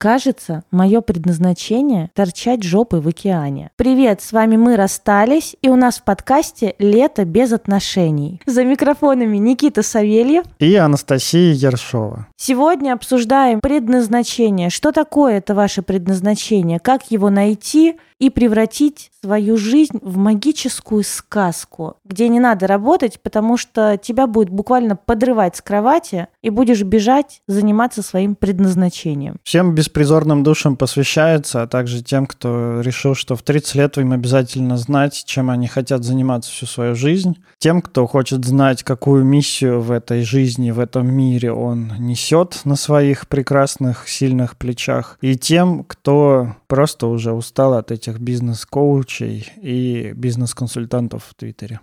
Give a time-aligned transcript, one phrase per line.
[0.00, 3.72] Кажется, мое предназначение– торчать жопой в океане.
[3.74, 8.40] Привет, с вами мы расстались, и у нас в подкасте «Лето без отношений».
[8.46, 12.28] За микрофонами Никита Савельев и Анастасия Ершова.
[12.36, 14.70] Сегодня обсуждаем предназначение.
[14.70, 16.78] Что такое это ваше предназначение?
[16.78, 17.96] Как его найти?
[18.18, 24.50] И превратить свою жизнь в магическую сказку, где не надо работать, потому что тебя будет
[24.50, 29.36] буквально подрывать с кровати и будешь бежать заниматься своим предназначением.
[29.42, 34.76] Всем беспризорным душам посвящается, а также тем, кто решил, что в 30 лет им обязательно
[34.76, 37.38] знать, чем они хотят заниматься всю свою жизнь.
[37.58, 42.76] Тем, кто хочет знать, какую миссию в этой жизни, в этом мире он несет на
[42.76, 45.18] своих прекрасных, сильных плечах.
[45.20, 51.80] И тем, кто просто уже устал от этих бизнес-коучей и бизнес-консультантов в Твиттере.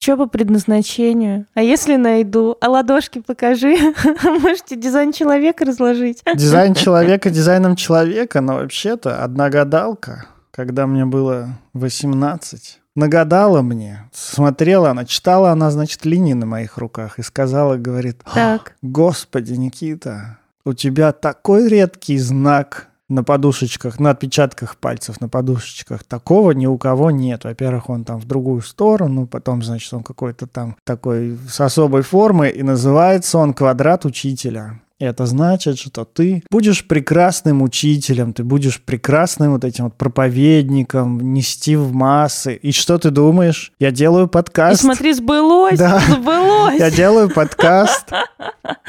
[0.00, 1.46] Что по предназначению?
[1.54, 2.56] А если найду?
[2.60, 3.74] А ладошки покажи.
[4.22, 6.22] Можете дизайн человека разложить.
[6.34, 14.90] Дизайн человека дизайном человека, но вообще-то одна гадалка, когда мне было 18, нагадала мне, смотрела
[14.90, 18.76] она, читала она, значит, линии на моих руках и сказала, говорит, так.
[18.82, 26.04] «Господи, Никита, у тебя такой редкий знак на подушечках, на отпечатках пальцев, на подушечках.
[26.04, 27.44] Такого ни у кого нет.
[27.44, 32.50] Во-первых, он там в другую сторону, потом, значит, он какой-то там такой с особой формой,
[32.50, 34.80] и называется он «Квадрат учителя».
[35.04, 41.76] Это значит, что ты будешь прекрасным учителем, ты будешь прекрасным вот этим вот проповедником, нести
[41.76, 42.54] в массы.
[42.54, 43.72] И что ты думаешь?
[43.78, 44.80] Я делаю подкаст.
[44.80, 46.00] И смотри, сбылось, да.
[46.00, 46.78] сбылось.
[46.78, 48.10] Я делаю подкаст.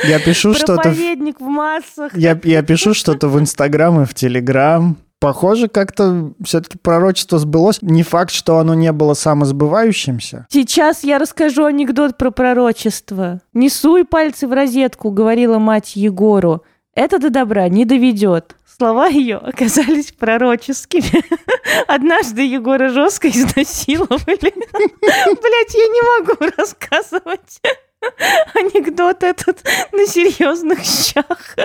[0.03, 0.83] Я пишу что-то...
[0.83, 2.17] Проповедник в массах.
[2.17, 7.81] Я, я пишу что-то в Инстаграм и в Телеграм похоже, как-то все-таки пророчество сбылось.
[7.81, 10.45] Не факт, что оно не было самосбывающимся.
[10.51, 13.41] Сейчас я расскажу анекдот про пророчество.
[13.51, 16.61] «Не суй пальцы в розетку»,— говорила мать Егору.
[16.93, 18.55] «Это до добра не доведет».
[18.77, 21.23] Слова ее оказались пророческими.
[21.87, 24.53] Однажды Егора жестко изнасиловали.
[25.01, 27.61] Блять, я не могу рассказывать
[28.53, 31.55] анекдот этот на серьезных щах.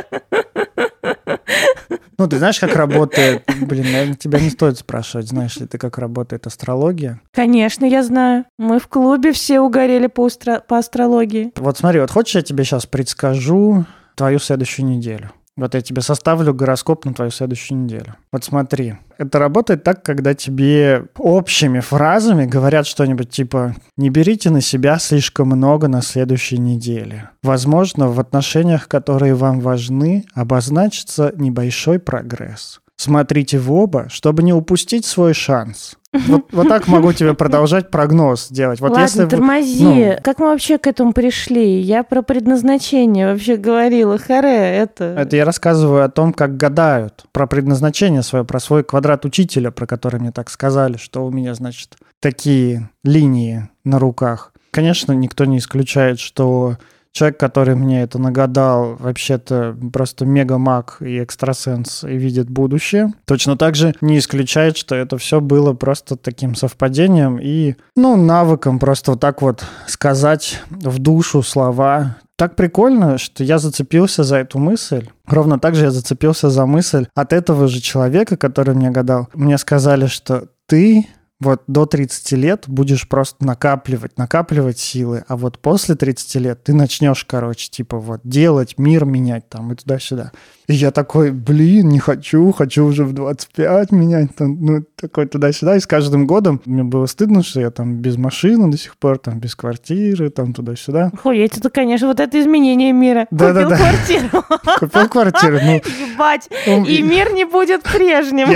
[2.20, 3.44] Ну, ты знаешь, как работает...
[3.62, 7.22] Блин, наверное, тебя не стоит спрашивать, знаешь ли ты, как работает астрология?
[7.32, 8.44] Конечно, я знаю.
[8.58, 10.60] Мы в клубе все угорели по, астро...
[10.60, 11.50] по астрологии.
[11.56, 13.86] Вот смотри, вот хочешь, я тебе сейчас предскажу
[14.16, 15.30] твою следующую неделю?
[15.60, 18.16] Вот я тебе составлю гороскоп на твою следующую неделю.
[18.32, 24.62] Вот смотри, это работает так, когда тебе общими фразами говорят что-нибудь типа «не берите на
[24.62, 27.28] себя слишком много на следующей неделе».
[27.42, 32.79] Возможно, в отношениях, которые вам важны, обозначится небольшой прогресс.
[33.00, 35.96] Смотрите в оба, чтобы не упустить свой шанс.
[36.12, 38.78] Вот, вот так могу тебе продолжать прогноз делать.
[38.78, 39.84] Вот Ладно, если тормози.
[39.84, 40.16] Ну...
[40.22, 41.80] Как мы вообще к этому пришли?
[41.80, 44.18] Я про предназначение вообще говорила.
[44.18, 45.04] Харе, это...
[45.16, 47.24] Это я рассказываю о том, как гадают.
[47.32, 51.54] Про предназначение свое, про свой квадрат учителя, про который мне так сказали, что у меня,
[51.54, 54.52] значит, такие линии на руках.
[54.72, 56.76] Конечно, никто не исключает, что
[57.12, 63.12] человек, который мне это нагадал, вообще-то просто мега-маг и экстрасенс и видит будущее.
[63.26, 68.78] Точно так же не исключает, что это все было просто таким совпадением и, ну, навыком
[68.78, 74.58] просто вот так вот сказать в душу слова, так прикольно, что я зацепился за эту
[74.58, 75.06] мысль.
[75.26, 79.28] Ровно так же я зацепился за мысль от этого же человека, который мне гадал.
[79.34, 81.06] Мне сказали, что ты
[81.40, 86.74] вот до 30 лет будешь просто накапливать, накапливать силы, а вот после 30 лет ты
[86.74, 90.32] начнешь, короче, типа вот делать, мир менять там и туда-сюда.
[90.70, 95.74] И я такой, блин, не хочу, хочу уже в 25 менять, там, ну, такой туда-сюда.
[95.74, 99.18] И с каждым годом мне было стыдно, что я там без машины до сих пор,
[99.18, 101.10] там, без квартиры, там, туда-сюда.
[101.12, 103.26] Охуеть, это, конечно, вот это изменение мира.
[103.32, 103.76] Да, Купил да, да.
[103.76, 104.44] квартиру.
[104.78, 105.74] Купил квартиру, ну.
[105.74, 108.48] Ебать, и мир не будет прежним.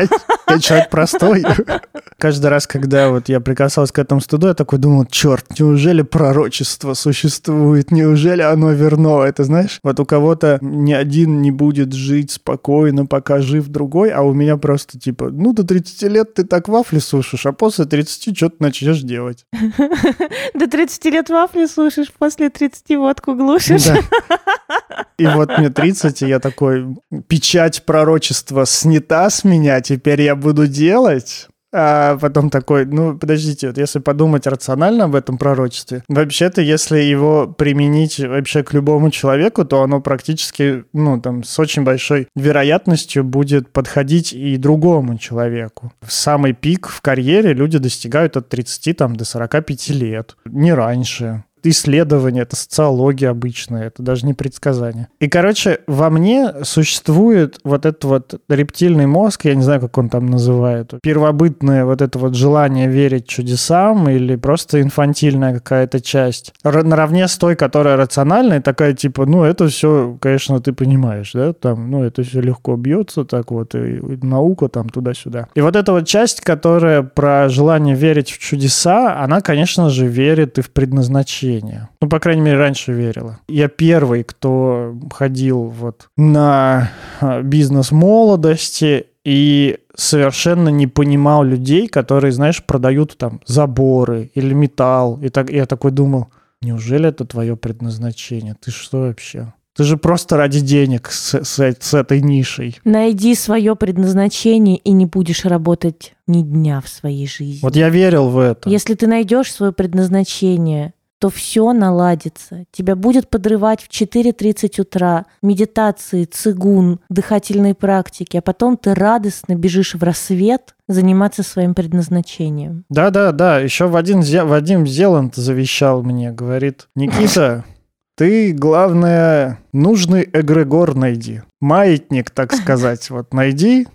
[0.49, 1.45] Я человек простой.
[2.19, 6.95] Каждый раз, когда вот я прикасался к этому студу, я такой думал, черт, неужели пророчество
[6.95, 7.93] существует?
[7.93, 9.23] Неужели оно верно?
[9.23, 14.23] Это знаешь, вот у кого-то ни один не будет жить спокойно, пока жив другой, а
[14.23, 18.37] у меня просто типа, ну, до 30 лет ты так вафли сушишь, а после 30
[18.37, 19.47] что-то начнешь делать.
[20.55, 23.87] До 30 лет вафли сушишь, после 30 водку глушишь.
[25.17, 26.97] И вот мне 30, и я такой,
[27.29, 31.49] печать пророчества снята с меня, теперь я буду делать.
[31.77, 37.49] А потом такой, ну, подождите, вот если подумать рационально об этом пророчестве, вообще-то, если его
[37.49, 43.71] применить вообще к любому человеку, то оно практически, ну, там, с очень большой вероятностью будет
[43.71, 45.93] подходить и другому человеку.
[46.01, 51.43] В самый пик в карьере люди достигают от 30 там, до 45 лет, не раньше
[51.71, 55.09] исследование, это социология обычная, это даже не предсказание.
[55.21, 60.09] И, короче, во мне существует вот этот вот рептильный мозг, я не знаю, как он
[60.09, 67.29] там называет, первобытное вот это вот желание верить чудесам или просто инфантильная какая-то часть, наравне
[67.29, 72.03] с той, которая рациональная, такая типа, ну, это все, конечно, ты понимаешь, да, там, ну,
[72.03, 75.49] это все легко бьется так вот, и, наука там туда-сюда.
[75.55, 80.59] И вот эта вот часть, которая про желание верить в чудеса, она, конечно же, верит
[80.59, 81.89] и в предназначение зрения.
[82.01, 83.39] Ну, по крайней мере, раньше верила.
[83.49, 86.91] Я первый, кто ходил вот на
[87.21, 95.21] а, бизнес молодости и совершенно не понимал людей, которые, знаешь, продают там заборы или металл.
[95.23, 96.29] И так я такой думал,
[96.61, 98.57] неужели это твое предназначение?
[98.61, 99.53] Ты что вообще?
[99.77, 102.79] Ты же просто ради денег с, с, с этой нишей.
[102.85, 107.59] Найди свое предназначение и не будешь работать ни дня в своей жизни.
[107.61, 108.71] Вот я верил в это.
[108.71, 112.67] Если ты найдешь свое предназначение, то все наладится.
[112.71, 119.95] Тебя будет подрывать в 4.30 утра медитации, цигун, дыхательные практики, а потом ты радостно бежишь
[119.95, 122.85] в рассвет заниматься своим предназначением.
[122.91, 127.65] Да-да-да, еще Вадим, Вадим Зеланд завещал мне, говорит, Никита,
[128.19, 131.41] ты, главное, нужный эгрегор найди.
[131.59, 133.87] Маятник, так сказать, вот найди,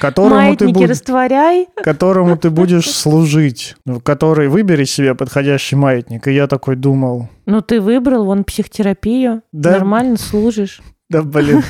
[0.00, 0.90] которому Маятники ты буд...
[0.90, 1.68] растворяй.
[1.76, 3.76] Которому ты будешь служить.
[4.02, 6.26] Который выбери себе подходящий маятник.
[6.28, 7.28] И я такой думал...
[7.46, 9.42] Ну, ты выбрал, вон, психотерапию.
[9.52, 9.72] Да.
[9.72, 10.80] Нормально служишь.
[11.08, 11.62] Да, блин.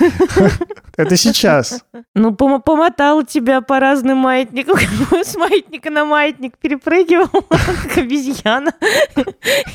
[0.97, 1.85] Это сейчас.
[2.15, 4.79] Ну, пом- помотал тебя по разным маятникам.
[5.23, 8.73] С маятника на маятник перепрыгивал, как обезьяна.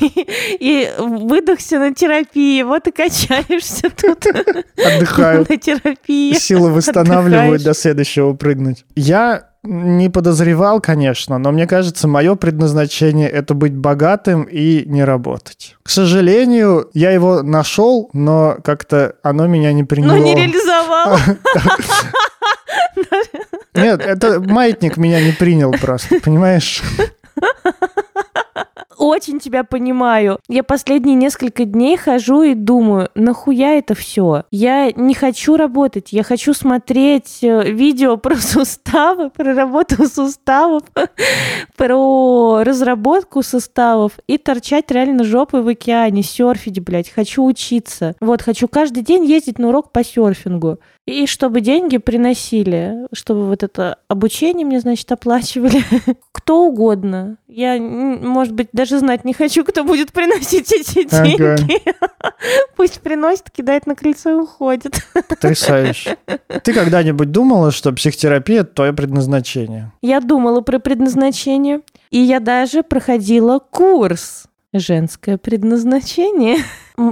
[0.00, 2.62] И выдохся на терапии.
[2.62, 4.26] Вот и качаешься тут.
[4.76, 5.46] Отдыхаю.
[5.48, 6.34] На терапии.
[6.34, 8.84] Силы восстанавливают до следующего прыгнуть.
[8.96, 15.76] Я не подозревал, конечно, но мне кажется, мое предназначение это быть богатым и не работать.
[15.82, 20.16] К сожалению, я его нашел, но как-то оно меня не приняло.
[20.16, 21.18] Но не реализовал.
[23.74, 26.82] Нет, это маятник меня не принял просто, понимаешь?
[29.02, 30.38] Очень тебя понимаю.
[30.48, 34.44] Я последние несколько дней хожу и думаю, нахуя это все?
[34.50, 40.84] Я не хочу работать, я хочу смотреть э, видео про суставы, про работу суставов,
[41.76, 47.10] про разработку суставов и торчать реально жопой в океане, серфить, блядь.
[47.10, 48.14] Хочу учиться.
[48.20, 50.78] Вот, хочу каждый день ездить на урок по серфингу.
[51.04, 55.82] И чтобы деньги приносили, чтобы вот это обучение мне, значит, оплачивали.
[56.32, 57.38] Кто угодно.
[57.48, 61.42] Я, может быть, даже знать не хочу, кто будет приносить эти деньги.
[61.42, 62.34] Ага.
[62.76, 65.04] Пусть приносит, кидает на крыльцо и уходит.
[65.28, 66.16] Потрясающе.
[66.62, 69.92] Ты когда-нибудь думала, что психотерапия– это твое предназначение?
[70.02, 71.80] Я думала про предназначение.
[72.10, 76.58] И я даже проходила курс «Женское предназначение».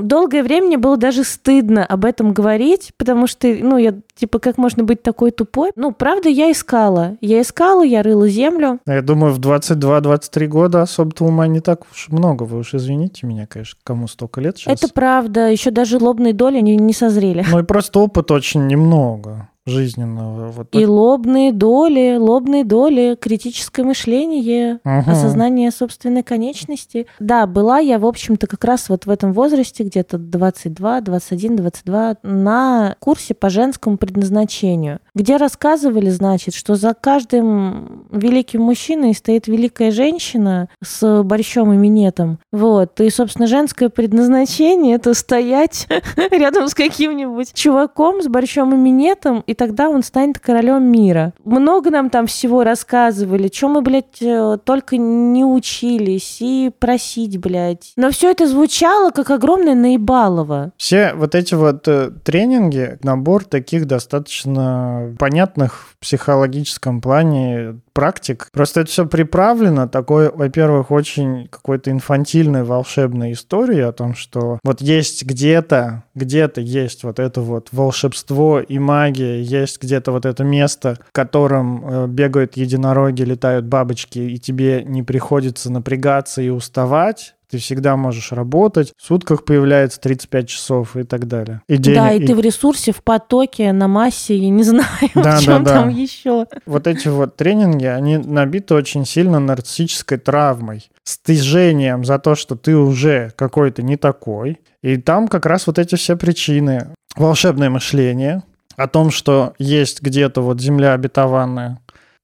[0.03, 4.59] Долгое время мне было даже стыдно об этом говорить, потому что, ну, я, типа, как
[4.59, 5.73] можно быть такой тупой?
[5.77, 7.17] Ну, правда, я искала.
[7.21, 8.81] Я искала, я рыла землю.
[8.87, 12.45] Я думаю, в 22-23 года особо-то ума не так уж много.
[12.45, 14.83] Вы уж извините меня, конечно, кому столько лет сейчас.
[14.83, 15.49] Это правда.
[15.49, 17.45] Еще даже лобные доли не, не созрели.
[17.51, 20.51] Ну и просто опыт очень немного жизненного.
[20.51, 25.11] Вот и лобные доли, лобные доли, критическое мышление, угу.
[25.11, 27.07] осознание собственной конечности.
[27.19, 32.17] Да, была я, в общем-то, как раз вот в этом возрасте, где-то 22, 21, 22,
[32.23, 39.91] на курсе по женскому предназначению, где рассказывали, значит, что за каждым великим мужчиной стоит великая
[39.91, 42.39] женщина с борщом и минетом.
[42.53, 43.01] Вот.
[43.01, 45.87] И, собственно, женское предназначение— это стоять
[46.31, 51.33] рядом с каким-нибудь чуваком с борщом и минетом и тогда он станет королем мира.
[51.45, 57.93] Много нам там всего рассказывали, чем мы, блядь, э, только не учились, и просить, блядь.
[57.97, 60.73] Но все это звучало как огромное наебалово.
[60.77, 68.49] Все вот эти вот э, тренинги, набор таких достаточно понятных в психологическом плане практик.
[68.53, 74.81] Просто это все приправлено такой, во-первых, очень какой-то инфантильной волшебной историей о том, что вот
[74.81, 80.99] есть где-то, где-то есть вот это вот волшебство и магия, есть где-то вот это место,
[81.09, 87.59] в котором э, бегают единороги, летают бабочки, и тебе не приходится напрягаться и уставать, ты
[87.59, 91.63] всегда можешь работать, в сутках появляется 35 часов и так далее.
[91.69, 94.87] И денег, да, и, и ты в ресурсе, в потоке, на массе, я не знаю,
[95.15, 96.01] да, в чем да, там да.
[96.01, 96.47] еще.
[96.67, 102.77] Вот эти вот тренинги, они набиты очень сильно нарциссической травмой, стыжением за то, что ты
[102.77, 104.61] уже какой-то не такой.
[104.83, 106.95] И там как раз вот эти все причины.
[107.17, 108.43] Волшебное мышление,
[108.77, 111.81] о том, что есть где-то вот земля обетованная,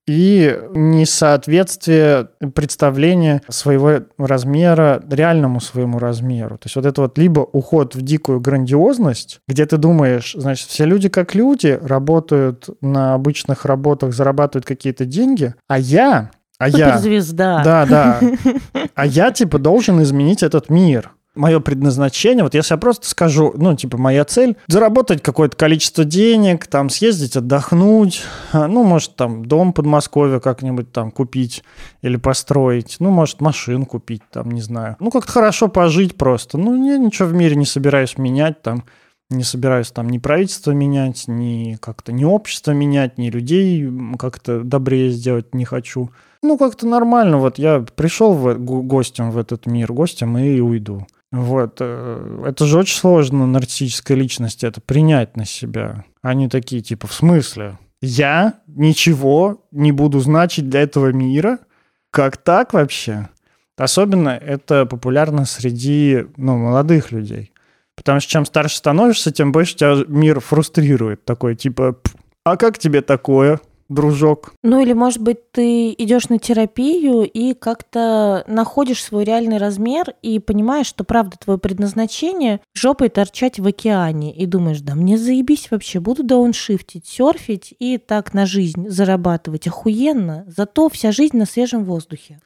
[0.07, 6.57] и несоответствие представления своего размера реальному своему размеру.
[6.57, 10.85] То есть вот это вот либо уход в дикую грандиозность, где ты думаешь, значит, все
[10.85, 16.97] люди как люди, работают на обычных работах, зарабатывают какие-то деньги, а я а я...
[16.97, 17.61] звезда.
[17.63, 18.19] Да, да.
[18.95, 23.75] А я, типа, должен изменить этот мир мое предназначение, вот если я просто скажу, ну,
[23.75, 29.71] типа, моя цель– заработать какое-то количество денег, там, съездить отдохнуть, а, ну, может, там, дом
[29.71, 31.63] в Подмосковье как-нибудь там купить
[32.01, 34.95] или построить, ну, может, машину купить, там, не знаю.
[34.99, 36.57] Ну, как-то хорошо пожить просто.
[36.57, 38.83] Ну, я ничего в мире не собираюсь менять, там,
[39.29, 45.09] не собираюсь там ни правительство менять, ни как-то ни общество менять, ни людей как-то добрее
[45.09, 46.11] сделать не хочу.
[46.41, 47.37] Ну, как-то нормально.
[47.37, 51.05] Вот я пришел в, гостем в этот мир, гостем и уйду.
[51.31, 51.77] Вот.
[51.79, 56.05] Э, это же очень сложно нарциссической личности это принять на себя.
[56.21, 57.77] Они такие, типа, в смысле?
[58.01, 61.59] Я ничего не буду значить для этого мира?
[62.11, 63.29] Как так вообще?
[63.77, 67.51] Особенно это популярно среди ну, молодых людей.
[67.95, 71.25] Потому что чем старше становишься, тем больше тебя мир фрустрирует.
[71.25, 71.97] Такой, типа,
[72.43, 73.59] а как тебе такое?
[73.89, 74.53] Дружок.
[74.63, 80.39] Ну или, может быть, ты идешь на терапию и как-то находишь свой реальный размер и
[80.39, 84.35] понимаешь, что правда твое предназначение жопой торчать в океане.
[84.35, 89.67] И думаешь, да мне заебись вообще, буду дауншифтить, серфить и так на жизнь зарабатывать.
[89.67, 90.45] Охуенно.
[90.47, 92.39] Зато вся жизнь на свежем воздухе.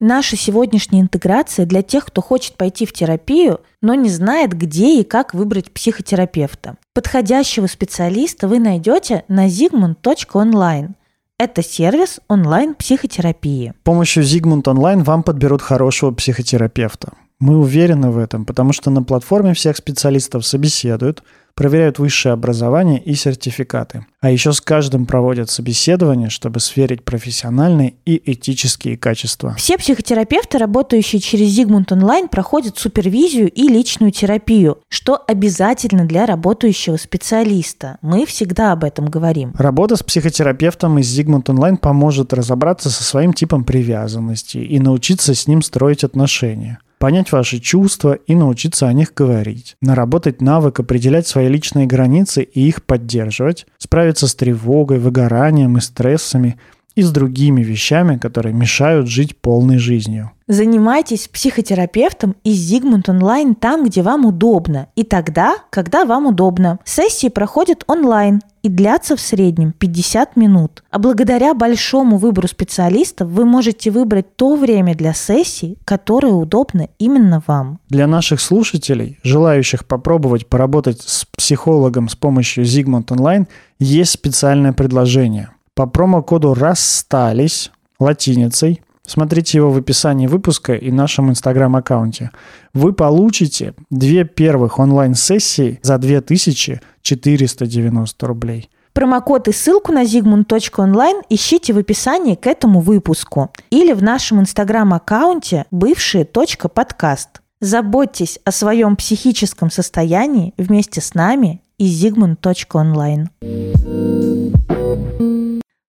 [0.00, 5.04] Наша сегодняшняя интеграция для тех, кто хочет пойти в терапию, но не знает, где и
[5.04, 6.76] как выбрать психотерапевта.
[6.94, 10.90] Подходящего специалиста вы найдете на zigmund.online.
[11.36, 13.72] Это сервис онлайн-психотерапии.
[13.80, 17.12] С помощью Zigmund Online вам подберут хорошего психотерапевта.
[17.40, 21.24] Мы уверены в этом, потому что на платформе всех специалистов собеседуют–
[21.58, 24.06] проверяют высшее образование и сертификаты.
[24.20, 29.56] А еще с каждым проводят собеседование, чтобы сверить профессиональные и этические качества.
[29.56, 36.96] Все психотерапевты, работающие через Зигмунд онлайн, проходят супервизию и личную терапию, что обязательно для работающего
[36.96, 37.98] специалиста.
[38.02, 39.52] Мы всегда об этом говорим.
[39.58, 45.48] Работа с психотерапевтом из Зигмунд онлайн поможет разобраться со своим типом привязанности и научиться с
[45.48, 51.48] ним строить отношения понять ваши чувства и научиться о них говорить, наработать навык определять свои
[51.48, 56.58] личные границы и их поддерживать, справиться с тревогой, выгоранием и стрессами–
[56.98, 60.32] и с другими вещами, которые мешают жить полной жизнью.
[60.48, 66.80] Занимайтесь психотерапевтом из Зигмунд онлайн там, где вам удобно, и тогда, когда вам удобно.
[66.84, 70.82] Сессии проходят онлайн и длятся в среднем 50 минут.
[70.90, 77.44] А благодаря большому выбору специалистов вы можете выбрать то время для сессий, которое удобно именно
[77.46, 77.78] вам.
[77.90, 83.46] Для наших слушателей, желающих попробовать поработать с психологом с помощью Зигмунд онлайн,
[83.78, 87.70] есть специальное предложение– по промокоду «Расстались»
[88.00, 92.32] латиницей, смотрите его в описании выпуска и нашем инстаграм-аккаунте,
[92.74, 98.68] вы получите две первых онлайн-сессии за 2490 рублей.
[98.92, 105.66] Промокод и ссылку на zigmund.online ищите в описании к этому выпуску или в нашем инстаграм-аккаунте
[105.70, 107.40] бывшие.подкаст.
[107.60, 113.28] Заботьтесь о своем психическом состоянии вместе с нами и zigmund.online.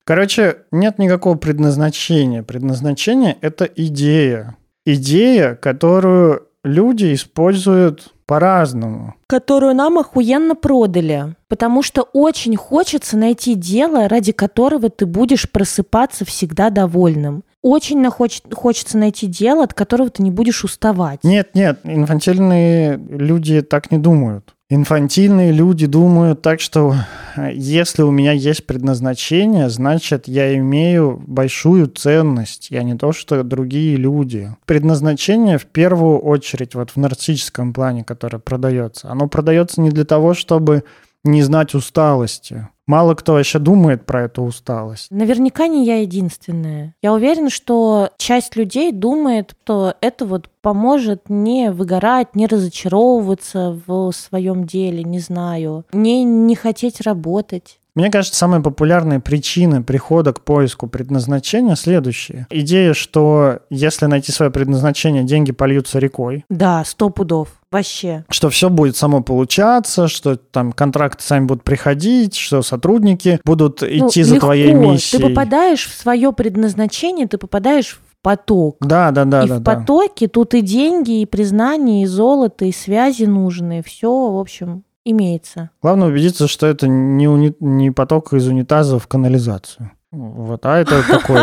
[0.10, 2.42] Короче, нет никакого предназначения.
[2.42, 4.58] Предназначение— это идея.
[4.84, 9.14] Идея, которую люди используют по-разному.
[9.28, 11.36] Которую нам охуенно продали.
[11.48, 17.44] Потому что очень хочется найти дело, ради которого ты будешь просыпаться всегда довольным.
[17.62, 21.24] Очень хоч- хочется найти дело, от которого ты не будешь уставать.
[21.24, 24.56] Нет, нет, инфантильные люди так не думают.
[24.72, 26.94] Инфантильные люди думают так, что
[27.36, 32.70] э, если у меня есть предназначение, значит, я имею большую ценность.
[32.70, 34.56] Я не то, что другие люди.
[34.68, 40.36] Предназначение в первую очередь вот в нарциссическом плане, которое продается, оно продается не для того,
[40.36, 40.84] чтобы
[41.24, 42.68] не знать усталости.
[42.90, 45.12] Мало кто вообще думает про эту усталость.
[45.12, 46.96] Наверняка не я единственная.
[47.04, 54.12] Я уверена, что часть людей думает, что это вот поможет не выгорать, не разочаровываться в
[54.12, 57.80] своем деле, не знаю, не, не хотеть работать.
[58.00, 62.48] Мне кажется, самые популярные причины прихода к поиску предназначения следующие.
[62.50, 66.46] Идея, что если найти свое предназначение, деньги польются рекой.
[66.50, 67.50] Да, сто пудов.
[67.70, 68.24] Вообще.
[68.30, 74.22] Что все будет само получаться, что там контракты сами будут приходить, что сотрудники будут идти
[74.22, 74.48] ну, за легко.
[74.48, 75.22] твоей миссией.
[75.22, 78.78] Ты попадаешь в свое предназначение, ты попадаешь в поток.
[78.80, 79.44] Да, да, да.
[79.44, 79.76] и да, в да.
[79.76, 83.84] потоке тут и деньги, и признание, и золото, и связи нужные.
[83.84, 85.70] Все, в общем, имеется.
[85.82, 89.92] Главное убедиться, что это не, уни- не поток из унитаза в канализацию.
[90.12, 91.42] Вот, а это такой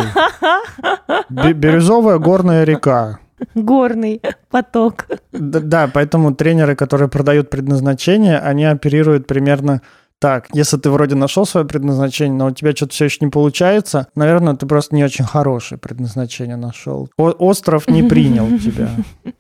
[1.31, 3.19] бирюзовая горная река.
[3.55, 5.07] Горный поток.
[5.33, 9.83] Д- Да, поэтому тренеры, которые продают предназначение, они оперируют примерно
[10.19, 10.49] так.
[10.53, 14.55] Если ты вроде нашел свое предназначение, но у тебя что-то все еще не получается, наверное,
[14.55, 17.09] ты просто не очень хорошее предназначение нашел.
[17.17, 18.91] О- остров не принял тебя.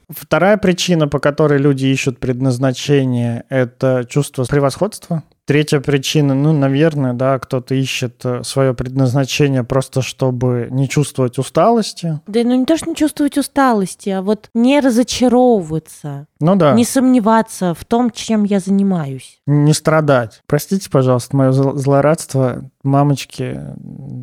[0.09, 5.23] Вторая причина, по которой люди ищут предназначение, это чувство превосходства.
[5.47, 12.21] Третья причина, ну, наверное, да, кто-то ищет свое предназначение просто чтобы не чувствовать усталости.
[12.27, 16.75] Да, ну не то, что не чувствовать усталости, а вот не разочаровываться, Ну да.
[16.75, 19.41] не сомневаться в том, чем я занимаюсь.
[19.47, 20.43] не страдать.
[20.47, 23.61] Простите, пожалуйста, мое зл- злорадство мамочки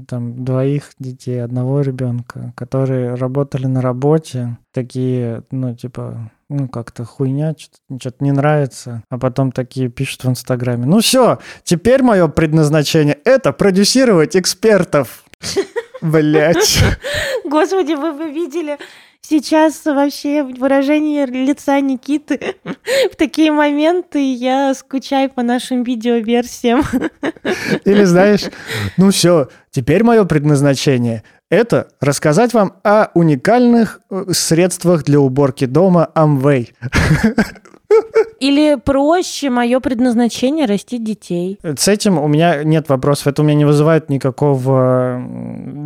[0.08, 7.56] там двоих детей, одного ребенка, которые работали на работе, такие, ну, типа, ну, как-то хуйня,
[7.58, 10.86] что-то не нравится, а потом такие пишут в Инстаграме.
[10.86, 15.24] Ну все, теперь мое предназначение— это продюсировать экспертов.
[16.02, 16.84] Блять.
[17.46, 18.78] Господи, вы бы видели
[19.28, 22.56] сейчас вообще выражение лица Никиты
[23.12, 24.34] в такие моменты.
[24.34, 26.84] Я скучаю по нашим видеоверсиям.
[27.86, 28.44] Или знаешь,
[28.98, 36.10] ну все, теперь мое предназначение– это рассказать вам о уникальных э, средствах для уборки дома
[36.16, 36.70] Amway.
[38.40, 41.60] Или проще, мое предназначение растить детей.
[41.64, 45.22] С этим у меня нет вопросов, это у меня не вызывает никакого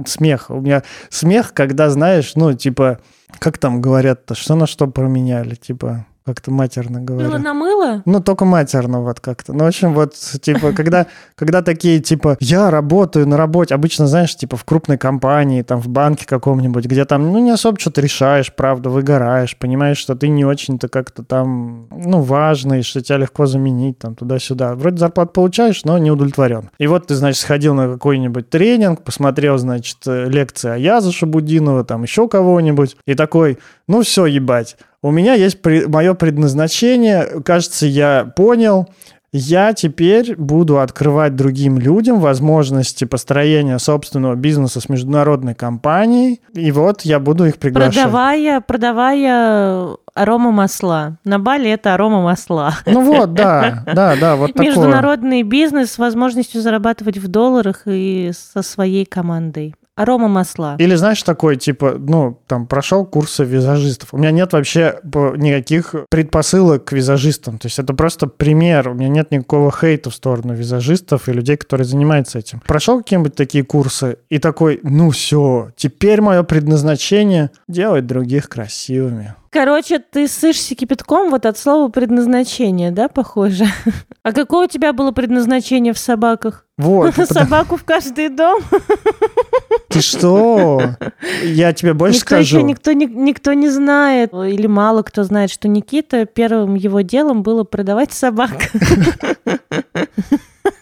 [0.05, 0.53] смеха.
[0.53, 2.99] У меня смех, когда, знаешь, ну, типа,
[3.39, 7.41] как там говорят-то, что на что променяли, типа, как-то матерно Мыло говорят.
[7.41, 8.01] на мыло?
[8.05, 9.53] Ну, только матерно вот как-то.
[9.53, 14.35] Ну, в общем, вот, типа, когда, когда такие, типа, я работаю на работе, обычно, знаешь,
[14.35, 18.53] типа, в крупной компании, там, в банке каком-нибудь, где там, ну, не особо что-то решаешь,
[18.53, 23.97] правда, выгораешь, понимаешь, что ты не очень-то как-то там, ну, важный, что тебя легко заменить,
[23.99, 24.75] там, туда-сюда.
[24.75, 26.69] Вроде зарплату получаешь, но не удовлетворен.
[26.77, 32.27] И вот ты, значит, сходил на какой-нибудь тренинг, посмотрел, значит, лекции Аяза Шабудинова, там, еще
[32.27, 33.57] кого-нибудь, и такой,
[33.87, 38.87] ну, все, ебать, у меня есть мое предназначение, кажется, я понял.
[39.33, 46.41] Я теперь буду открывать другим людям возможности построения собственного бизнеса с международной компанией.
[46.53, 47.93] И вот я буду их приглашать.
[47.93, 51.17] Продавая, продавая арома масла.
[51.25, 52.75] На Бали это арома масла.
[52.85, 54.67] Ну вот, да, да, да, вот такое.
[54.69, 59.75] Международный бизнес с возможностью зарабатывать в долларах и со своей командой.
[59.97, 60.75] Арома масла.
[60.77, 64.13] Или знаешь, такой, типа, ну, там, прошел курсы визажистов.
[64.13, 67.57] У меня нет вообще никаких предпосылок к визажистам.
[67.57, 68.89] То есть это просто пример.
[68.89, 72.61] У меня нет никакого хейта в сторону визажистов и людей, которые занимаются этим.
[72.67, 79.33] Прошел какие-нибудь такие курсы и такой, ну все, теперь мое предназначение делать других красивыми.
[79.49, 83.65] Короче, ты сышься кипятком вот от слова предназначение, да, похоже?
[84.23, 86.65] А какое у тебя было предназначение в собаках?
[86.77, 87.15] Вот.
[87.31, 88.61] Собаку в каждый дом?
[89.89, 90.95] Ты что?
[91.43, 92.57] Я тебе больше Никто скажу.
[92.57, 97.43] еще никто, не- никто не знает, или мало кто знает, что Никита первым его делом
[97.43, 98.51] было продавать собак.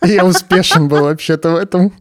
[0.04, 1.94] Я успешен был вообще-то в этом.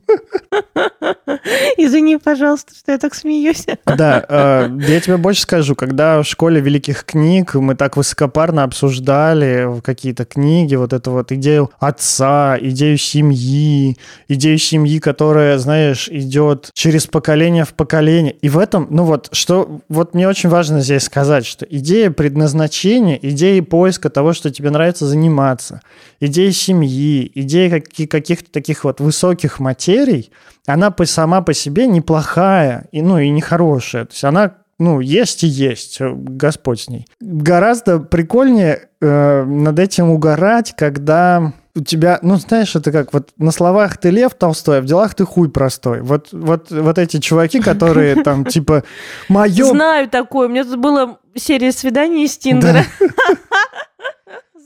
[1.76, 3.66] Извини, пожалуйста, что я так смеюсь.
[3.86, 9.80] Да, э, я тебе больше скажу, когда в школе великих книг мы так высокопарно обсуждали
[9.82, 13.96] какие-то книги, вот эту вот идею отца, идею семьи,
[14.28, 18.32] идею семьи, которая, знаешь, идет через поколение в поколение.
[18.32, 23.18] И в этом, ну вот, что, вот мне очень важно здесь сказать, что идея предназначения,
[23.20, 25.80] идея поиска того, что тебе нравится заниматься,
[26.20, 30.30] идея семьи, идея каки- каких-то таких вот высоких материй,
[30.66, 34.06] она по, сама по себе неплохая, и, ну и нехорошая.
[34.06, 37.06] То есть она ну, есть и есть, э, Господь с ней.
[37.20, 43.50] Гораздо прикольнее э, над этим угорать, когда у тебя, ну, знаешь, это как вот на
[43.50, 46.02] словах ты лев толстой, а в делах ты хуй простой.
[46.02, 48.84] Вот, вот, вот эти чуваки, которые там, типа,
[49.28, 49.64] мое...
[49.64, 50.48] Знаю такое.
[50.48, 52.84] У меня тут была серия свиданий из Тиндера.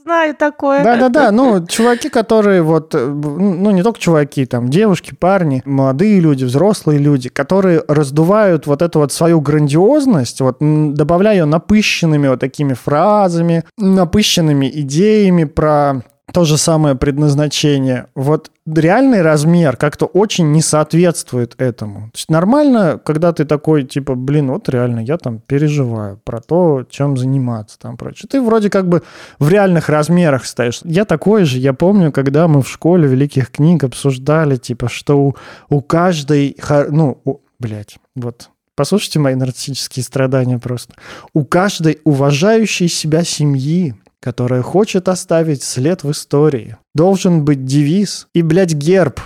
[0.08, 0.82] Знаю такое.
[0.82, 6.44] Да-да-да, ну, чуваки, которые вот, э, ну, не только чуваки, там, девушки, парни, молодые люди,
[6.44, 12.72] взрослые люди, которые раздувают вот эту вот свою грандиозность, вот, добавляя ее напыщенными вот такими
[12.72, 18.06] фразами, напыщенными идеями про то же самое предназначение.
[18.14, 22.10] Вот реальный размер как-то очень не соответствует этому.
[22.10, 26.84] То есть нормально, когда ты такой, типа, блин, вот реально я там переживаю про то,
[26.88, 28.28] чем заниматься там прочее.
[28.30, 29.02] Ты вроде как бы
[29.38, 30.80] в реальных размерах стоишь.
[30.84, 35.36] Я такой же, я помню, когда мы в школе великих книг обсуждали, типа, что у,
[35.70, 36.56] у каждой,
[36.90, 40.94] ну, у, блядь, вот Послушайте мои нарциссические страдания просто.
[41.34, 46.76] У каждой уважающей себя семьи которая хочет оставить след в истории.
[46.94, 49.20] Должен быть девиз и, блядь, герб.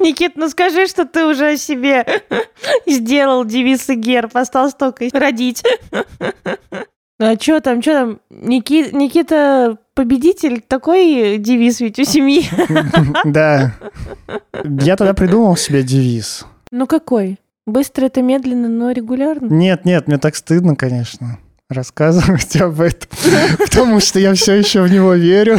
[0.00, 2.06] Никит, ну скажи, что ты уже о себе
[2.86, 4.36] сделал девиз и герб.
[4.36, 5.62] Осталось только родить.
[7.18, 8.20] Ну а что там, что там?
[8.28, 8.94] Ники...
[8.94, 12.44] Никита победитель, такой девиз ведь у семьи.
[13.24, 13.74] Да.
[14.62, 16.44] Я тогда придумал себе девиз.
[16.70, 17.38] Ну какой?
[17.66, 19.48] Быстро это медленно, но регулярно?
[19.52, 23.08] Нет, нет, мне так стыдно, конечно, рассказывать об этом,
[23.58, 25.58] потому что я все еще в него верю.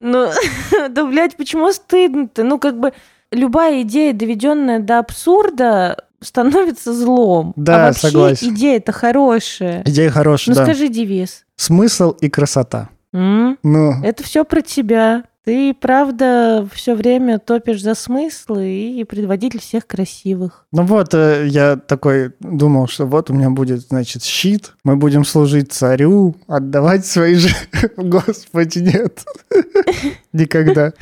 [0.00, 0.30] Ну,
[0.88, 2.44] да, блядь, почему стыдно-то?
[2.44, 2.92] Ну, как бы
[3.32, 7.54] любая идея, доведенная до абсурда, становится злом.
[7.56, 8.54] Да, а вообще согласен.
[8.54, 9.82] идея-то хорошая.
[9.86, 10.64] Идея хорошая, ну, да.
[10.64, 11.44] скажи девиз.
[11.56, 12.88] Смысл и красота.
[13.12, 13.58] М?
[13.62, 15.24] Ну, Это все про тебя.
[15.44, 20.66] Ты, правда, все время топишь за смыслы и предводитель всех красивых.
[20.70, 25.24] ну вот, э, я такой думал, что вот у меня будет, значит, щит, мы будем
[25.24, 27.54] служить царю, отдавать свои же...
[27.96, 29.24] Господи, нет.
[30.32, 30.92] Никогда.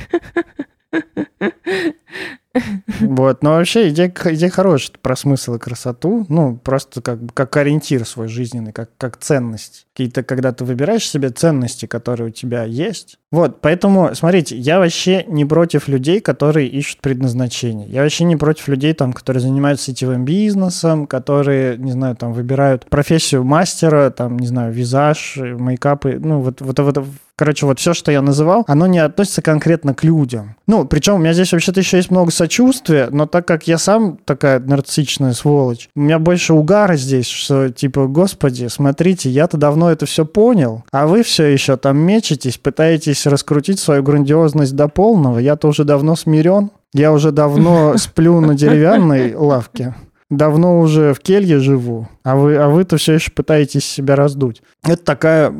[3.01, 8.05] Вот, но вообще идея, идея хорошая про смысл и красоту, ну, просто как, как ориентир
[8.07, 9.87] свой жизненный, как, как ценность.
[9.92, 13.18] Какие-то, когда ты выбираешь себе ценности, которые у тебя есть.
[13.31, 17.87] Вот, поэтому, смотрите, я вообще не против людей, которые ищут предназначение.
[17.88, 22.87] Я вообще не против людей, там, которые занимаются сетевым бизнесом, которые, не знаю, там, выбирают
[22.87, 27.05] профессию мастера, там, не знаю, визаж, мейкапы, ну, вот, вот, вот,
[27.38, 30.57] Короче, вот все, что я называл, оно не относится конкретно к людям.
[30.67, 34.19] Ну, причем у меня здесь вообще-то еще есть много сочувствия, но так как я сам
[34.25, 40.05] такая нарциссичная сволочь, у меня больше угара здесь, что типа, господи, смотрите, я-то давно это
[40.05, 45.68] все понял, а вы все еще там мечетесь, пытаетесь раскрутить свою грандиозность до полного, я-то
[45.68, 49.94] уже давно смирен, я уже давно сплю на деревянной лавке.
[50.31, 54.62] Давно уже в келье живу, а вы, а вы-то все еще пытаетесь себя раздуть.
[54.85, 55.54] Это такая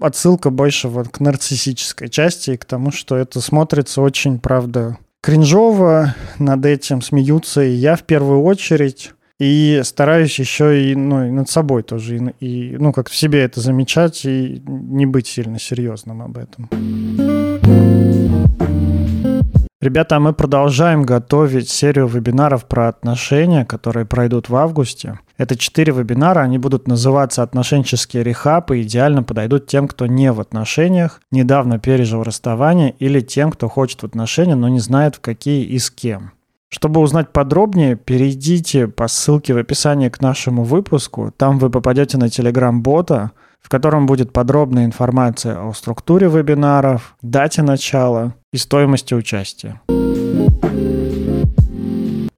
[0.00, 6.14] отсылка больше вот к нарциссической части и к тому, что это смотрится очень, правда, кринжово,
[6.38, 9.12] над этим смеются и я в первую очередь.
[9.40, 13.42] И стараюсь еще и, ну, и над собой тоже, и, и, ну, как в себе
[13.42, 16.68] это замечать и не быть сильно серьезным об этом.
[19.80, 25.18] Ребята, а мы продолжаем готовить серию вебинаров про отношения, которые пройдут в августе.
[25.38, 30.40] Это четыре вебинара, они будут называться «Отношенческие рехапы» и идеально подойдут тем, кто не в
[30.40, 35.64] отношениях, недавно пережил расставание или тем, кто хочет в отношения, но не знает в какие
[35.64, 36.32] и с кем.
[36.72, 41.32] Чтобы узнать подробнее, перейдите по ссылке в описании к нашему выпуску.
[41.36, 48.34] Там вы попадете на телеграм-бота, в котором будет подробная информация о структуре вебинаров, дате начала
[48.52, 49.80] и стоимости участия.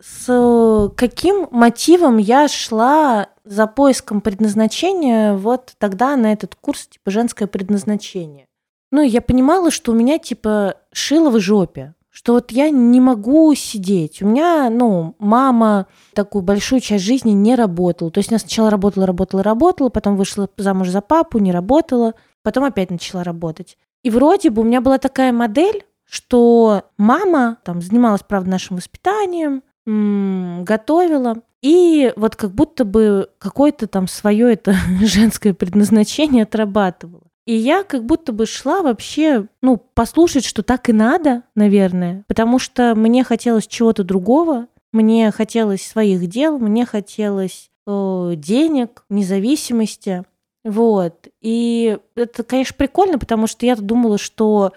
[0.00, 7.46] С каким мотивом я шла за поиском предназначения вот тогда на этот курс типа женское
[7.46, 8.46] предназначение?
[8.90, 13.54] Ну, я понимала, что у меня типа шило в жопе, что вот я не могу
[13.54, 14.20] сидеть.
[14.20, 18.10] У меня, ну, мама такую большую часть жизни не работала.
[18.10, 22.64] То есть она сначала работала, работала, работала, потом вышла замуж за папу, не работала, потом
[22.64, 23.78] опять начала работать.
[24.02, 29.62] И вроде бы у меня была такая модель, что мама там занималась, правда, нашим воспитанием,
[29.86, 37.22] готовила, и вот как будто бы какое-то там свое это женское предназначение отрабатывала.
[37.44, 42.58] И я как будто бы шла вообще, ну, послушать, что так и надо, наверное, потому
[42.58, 50.24] что мне хотелось чего-то другого, мне хотелось своих дел, мне хотелось э, денег, независимости,
[50.64, 51.28] вот.
[51.40, 54.72] И это, конечно, прикольно, потому что я думала, что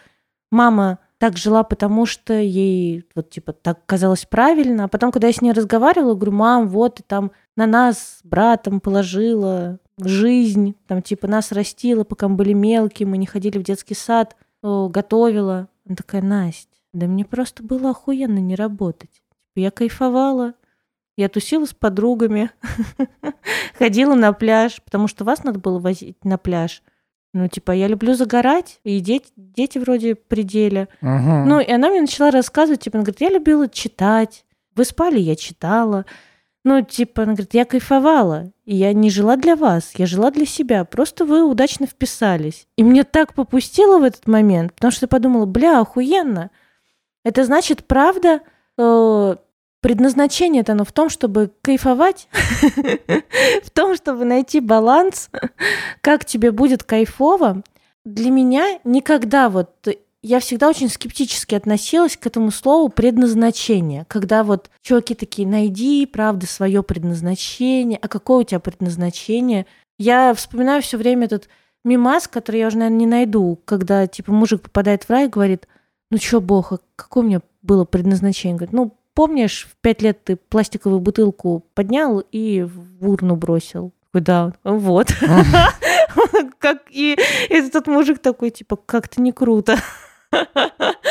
[0.51, 4.86] мама так жила, потому что ей вот типа так казалось правильно.
[4.86, 8.19] А потом, когда я с ней разговаривала, говорю, мам, вот ты там на нас с
[8.23, 13.63] братом положила жизнь, там типа нас растила, пока мы были мелкие, мы не ходили в
[13.63, 15.69] детский сад, о, готовила.
[15.86, 19.12] Она такая, Настя, да мне просто было охуенно не работать.
[19.12, 20.53] Типа, Я кайфовала,
[21.17, 22.51] я тусила с подругами,
[23.77, 26.81] ходила на пляж, потому что вас надо было возить на пляж.
[27.34, 30.88] Ну, типа, я люблю загорать, и дети, дети вроде при деле.
[31.01, 31.49] Мгм.
[31.49, 34.45] Ну, и она мне начала рассказывать, типа, она говорит, я любила читать.
[34.73, 36.05] Вы спали, я читала.
[36.65, 40.47] Ну, типа, она говорит, я кайфовала, и я не жила для вас, я жила для
[40.47, 42.67] себя, просто вы удачно вписались.
[42.75, 46.49] И мне так попустило в этот момент, потому что я подумала, бля, охуенно.
[47.23, 48.41] Это значит, правда,
[48.80, 49.36] э,
[49.82, 52.30] предназначение-то оно в том, чтобы кайфовать,
[53.63, 55.30] в том, чтобы найти баланс,
[56.01, 57.62] как тебе будет кайфово.
[58.06, 59.88] Для меня никогда вот
[60.25, 66.47] я всегда очень скептически относилась к этому слову предназначение, когда вот чуваки такие, найди, правда,
[66.47, 69.67] свое предназначение, а какое у тебя предназначение?
[69.99, 71.47] Я вспоминаю все время этот
[71.83, 75.67] мимас, который я уже, наверное, не найду, когда, типа, мужик попадает в рай и говорит,
[76.09, 78.57] ну чё, бог, а какое у меня было предназначение?
[78.57, 83.93] Говорит, ну, помнишь, в пять лет ты пластиковую бутылку поднял и в урну бросил?
[84.11, 85.13] Да, вот.
[86.59, 87.15] Как и
[87.49, 89.77] этот мужик такой, типа, как-то не круто.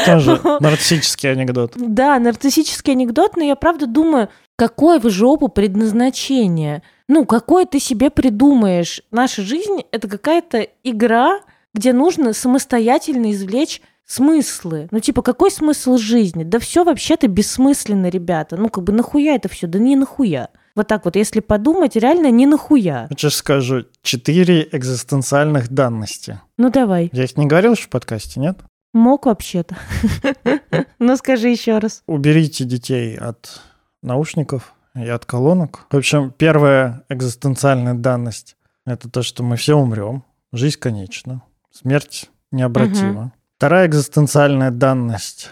[0.06, 1.72] Тоже нарциссический анекдот.
[1.76, 6.82] Да, нарциссический анекдот, но я правда думаю, какое в жопу предназначение?
[7.08, 9.02] Ну, какое ты себе придумаешь?
[9.10, 11.40] Наша жизнь— это какая-то игра,
[11.74, 14.88] где нужно самостоятельно извлечь смыслы.
[14.90, 16.44] Ну, типа, какой смысл жизни?
[16.44, 18.56] Да все вообще-то бессмысленно, ребята.
[18.56, 19.66] Ну, как бы нахуя это все?
[19.66, 20.48] Да не нахуя.
[20.74, 23.06] Вот так вот, если подумать, реально не нахуя.
[23.10, 26.40] Сейчас скажу, четыре экзистенциальных данности.
[26.58, 27.10] Ну, давай.
[27.12, 28.58] Я их не говорил в подкасте, нет?
[28.94, 29.76] Мог вообще-то.
[30.98, 32.02] Ну, скажи еще раз.
[32.06, 33.60] Уберите детей от
[34.02, 35.86] наушников и от колонок.
[35.90, 40.24] В общем, первая экзистенциальная данность– это то, что мы все умрем.
[40.52, 41.42] Жизнь конечна.
[41.70, 43.20] Смерть необратима.
[43.20, 43.32] Угу.
[43.56, 45.50] Вторая экзистенциальная данность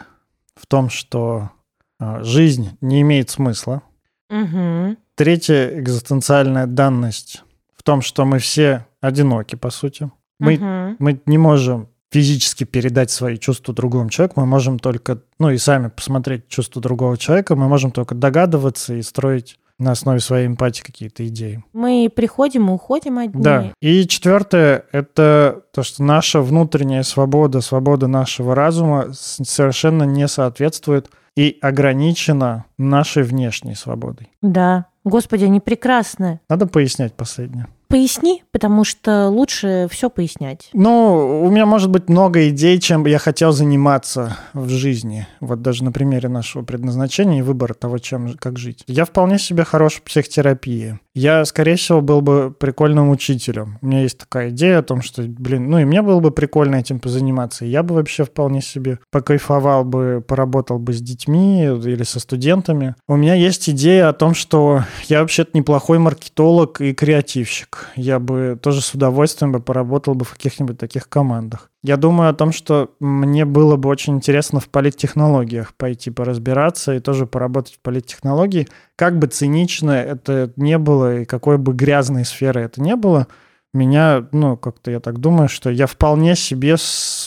[0.55, 1.51] в том, что
[1.99, 3.83] а, жизнь не имеет смысла.
[4.31, 4.97] Угу.
[5.17, 7.43] Третья экзистенциальная данность
[7.77, 10.11] в том, что мы все одиноки, по сути.
[10.39, 10.97] Мы, угу.
[10.99, 15.89] мы не можем физически передать свои чувства другому человеку, мы можем только, ну и сами
[15.89, 21.27] посмотреть чувства другого человека, мы можем только догадываться и строить на основе своей эмпатии какие-то
[21.27, 21.65] идеи.
[21.73, 23.43] Мы приходим и уходим одни.
[23.43, 23.73] Да.
[23.81, 31.59] И четвертое— это то, что наша внутренняя свобода, свобода нашего разума совершенно не соответствует и
[31.63, 34.31] ограничена нашей внешней свободой.
[34.43, 34.87] Да.
[35.05, 36.41] Господи, они прекрасны.
[36.49, 37.67] Надо пояснять последнее.
[37.93, 40.71] Поясни, потому что лучше все пояснять.
[40.73, 45.27] Ну, у меня может быть много идей, чем я хотел заниматься в жизни.
[45.41, 48.83] Вот даже на примере нашего предназначения и выбора того, чем, как жить.
[48.87, 51.01] Я вполне себе хорош в психотерапии.
[51.15, 53.77] Я, скорее всего, был бы прикольным учителем.
[53.83, 56.77] У меня есть такая идея о том, что, блин, ну и мне было бы прикольно
[56.77, 57.67] этим позаниматься.
[57.67, 62.95] Я бы вообще вполне себе покайфовал бы, поработал бы с детьми или со студентами.
[63.07, 67.82] У меня есть идея о том, что я вообще-то неплохой маркетолог и креативщик.
[67.97, 71.71] Я бы тоже с удовольствием бы поработал бы в каких-нибудь таких командах.
[71.83, 77.01] Я думаю о том, что мне было бы очень интересно в политтехнологиях пойти поразбираться и
[77.01, 78.69] тоже поработать в политтехнологии.
[78.97, 83.27] Как бы цинично это не было и какой бы грязной сферы это не было,
[83.75, 86.77] меня, ну, как-то я так думаю, что я вполне себе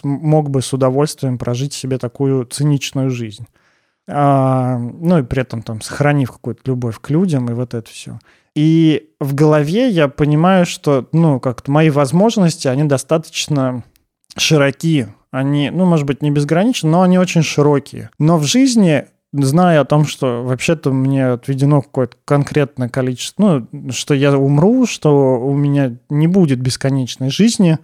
[0.04, 3.48] мог бы с удовольствием прожить себе такую циничную жизнь.
[4.08, 8.20] А, ну и при этом там сохранив какую-то любовь к людям и вот это все.
[8.56, 13.84] И в голове я понимаю, что, ну, как-то мои возможности, они достаточно
[14.38, 15.08] широки.
[15.32, 18.10] Они, ну, может быть, не безграничны, но они очень широкие.
[18.18, 24.14] Но в жизни зная о том, что вообще-то мне отведено какое-то конкретное количество, ну, что
[24.14, 27.78] я умру, что у меня не будет бесконечной жизни,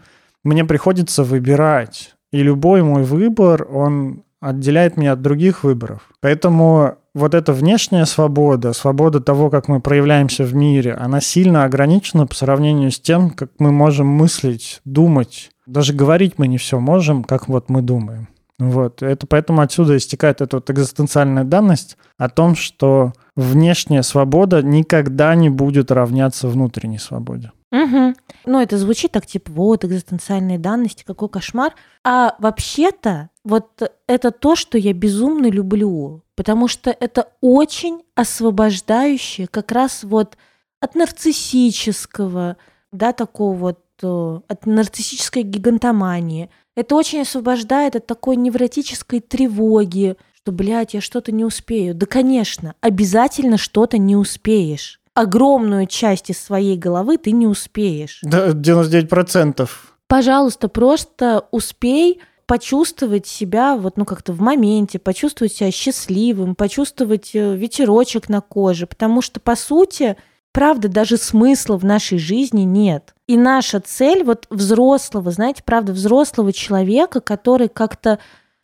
[0.43, 2.15] мне приходится выбирать.
[2.31, 6.10] И любой мой выбор, он отделяет меня от других выборов.
[6.19, 12.27] Поэтому вот эта внешняя свобода, свобода того, как мы проявляемся в мире, она сильно ограничена
[12.27, 15.51] по сравнению с тем, как мы можем мыслить, думать.
[15.65, 18.27] Даже говорить мы не все можем, как вот мы думаем.
[18.60, 19.01] Вот.
[19.01, 25.49] Это поэтому отсюда истекает эта вот экзистенциальная данность о том, что внешняя свобода никогда не
[25.49, 27.51] будет равняться внутренней свободе.
[27.71, 28.13] Угу.
[28.45, 31.75] Ну, это звучит так, типа, вот, экзистенциальные данности, какой кошмар.
[32.04, 39.71] А вообще-то, вот это то, что я безумно люблю, потому что это очень освобождающее как
[39.71, 40.38] раз вот
[40.80, 42.58] от нарциссического,
[42.91, 46.49] да, такого вот, э, от нарциссической гигантомании.
[46.75, 51.93] Это очень освобождает от такой невротической тревоги, что, блядь, я что-то не успею.
[51.93, 58.19] Да, конечно, обязательно что-то не успеешь огромную часть из своей головы ты не успеешь.
[58.23, 59.69] Да, 99%.
[60.07, 67.55] Пожалуйста, просто успей почувствовать себя вот ну как-то в моменте, почувствовать себя счастливым, почувствовать э,
[67.55, 70.17] ветерочек на коже, потому что по сути,
[70.51, 73.13] правда, даже смысла в нашей жизни нет.
[73.27, 78.17] И наша цель вот взрослого, знаете, правда, взрослого человека, который как-то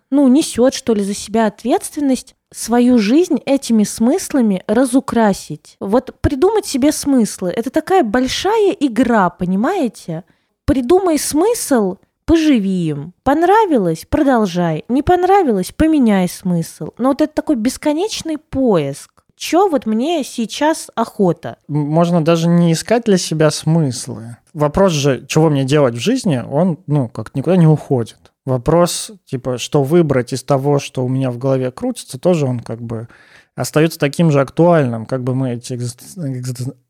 [0.10, 5.76] ну, несет, что ли, за себя ответственность, свою жизнь этими смыслами разукрасить.
[5.80, 7.50] Вот придумать себе смыслы.
[7.50, 10.24] Это такая большая игра, понимаете?
[10.66, 13.14] Придумай смысл, поживи им.
[13.24, 14.86] Понравилось– продолжай.
[14.90, 16.90] Не понравилось– поменяй смысл.
[16.98, 19.17] Но вот это такой бесконечный поиск.
[19.38, 21.58] Чё вот мне сейчас охота?
[21.68, 24.38] Можно даже не искать для себя смыслы.
[24.54, 28.18] Вопрос же, чего мне делать в жизни, он, ну, как никуда не уходит.
[28.46, 32.82] Вопрос, типа, что выбрать из того, что у меня в голове крутится, тоже он как
[32.82, 33.10] бы
[33.56, 35.76] остается таким же актуальным, как бы мы эти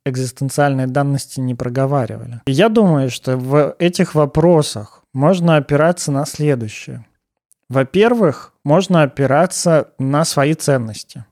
[0.05, 2.41] экзистенциальные данности не проговаривали.
[2.45, 7.05] И я думаю, что в этих вопросах можно опираться на следующее.
[7.69, 11.25] Во-первых, можно опираться на свои ценности.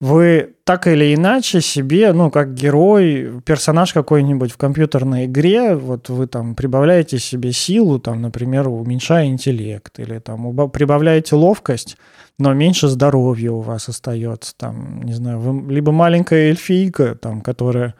[0.00, 6.26] Вы так или иначе себе, ну, как герой, персонаж какой-нибудь в компьютерной игре, вот вы
[6.26, 11.98] там прибавляете себе силу, там, например, уменьшая интеллект, или там прибавляете ловкость,
[12.38, 17.94] но меньше здоровья у вас остается, там, не знаю, вы, либо маленькая эльфийка, там, которая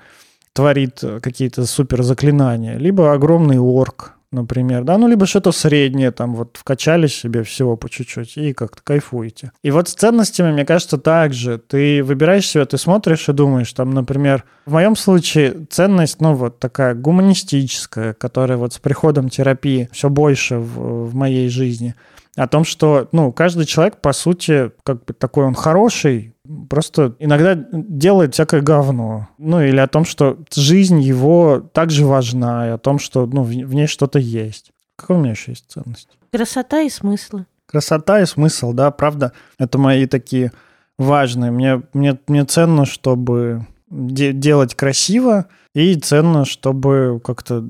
[0.54, 6.56] творит какие-то супер заклинания, либо огромный орк, например, да, ну, либо что-то среднее, там, вот,
[6.56, 9.52] вкачали себе всего по чуть-чуть и как-то кайфуете.
[9.62, 11.58] И вот с ценностями, мне кажется, так же.
[11.58, 16.58] Ты выбираешь себе, ты смотришь и думаешь, там, например, в моем случае ценность, ну, вот
[16.58, 21.94] такая гуманистическая, которая вот с приходом терапии все больше в, в моей жизни,
[22.36, 26.34] о том, что, ну, каждый человек, по сути, как бы такой он хороший,
[26.68, 29.28] просто иногда делает всякое говно.
[29.38, 33.48] Ну, или о том, что жизнь его также важна, и о том, что ну, в,
[33.48, 34.70] в ней что-то есть.
[34.96, 36.08] Какая у меня еще есть ценность?
[36.32, 37.40] Красота и смысл.
[37.66, 39.32] Красота и смысл, да, правда.
[39.58, 40.52] Это мои такие
[40.98, 41.50] важные.
[41.50, 47.64] Мне, мне, мне ценно, чтобы де- делать красиво, и ценно, чтобы как-то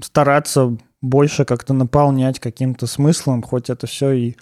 [0.00, 4.36] стараться больше как-то наполнять каким-то смыслом, хоть это все и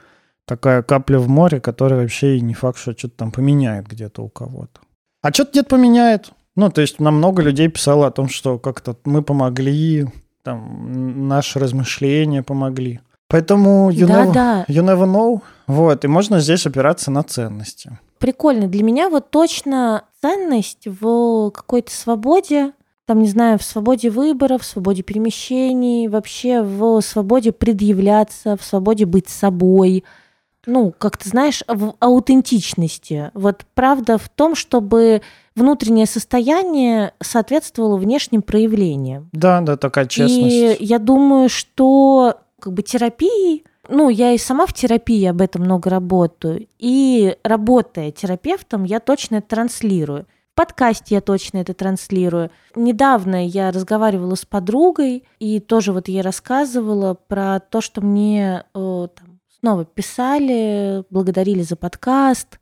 [0.44, 4.29] такая капля в море, которая вообще и не факт, что что-то там поменяет где-то у
[4.29, 4.81] кого-то.
[5.23, 6.33] А что-то где-то поменяет.
[6.57, 10.07] Ну, то есть нам много людей писало о том, что как-то мы помогли,
[10.42, 13.01] там, наши размышления помогли.
[13.29, 14.64] Поэтому you, да, never, да.
[14.68, 15.40] you never know.
[15.66, 17.99] Вот, и можно здесь опираться на ценности.
[18.18, 18.66] Прикольно.
[18.66, 22.73] Для меня вот точно ценность в какой-то свободе,
[23.11, 29.05] там, не знаю, в свободе выбора, в свободе перемещений, вообще в свободе предъявляться, в свободе
[29.05, 30.05] быть собой–
[30.66, 33.31] ну, как ты знаешь, в аутентичности.
[33.35, 35.23] Вот правда в том, чтобы
[35.55, 39.29] внутреннее состояние соответствовало внешним проявлениям.
[39.33, 40.55] Да, да, такая честность.
[40.55, 45.62] И я думаю, что как бы терапией, ну, я и сама в терапии об этом
[45.62, 50.27] много работаю, и работая терапевтом, я точно это транслирую.
[50.61, 52.51] Подкасте я точно это транслирую.
[52.77, 59.09] Недавно я разговаривала с подругой и тоже вот ей рассказывала про то, что мне э,
[59.16, 62.61] там, снова писали, благодарили за подкаст.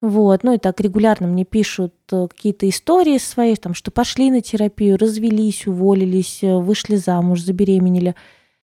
[0.00, 4.40] Вот, ну и так регулярно мне пишут э, какие-то истории свои, там, что пошли на
[4.40, 8.14] терапию, развелись, уволились, э, вышли замуж, забеременели.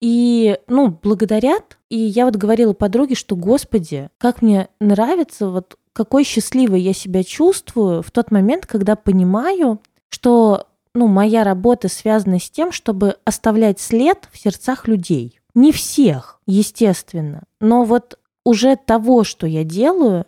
[0.01, 1.79] И, ну, благодарят.
[1.88, 7.25] И я вот говорила подруге, что, господи, как мне нравится, вот какой счастливой я себя
[7.25, 13.81] чувствую в тот момент, когда понимаю, что, ну, моя работа связана с тем, чтобы оставлять
[13.81, 15.41] след в сердцах людей.
[15.57, 20.25] Не всех, естественно, но вот уже того, что я делаю,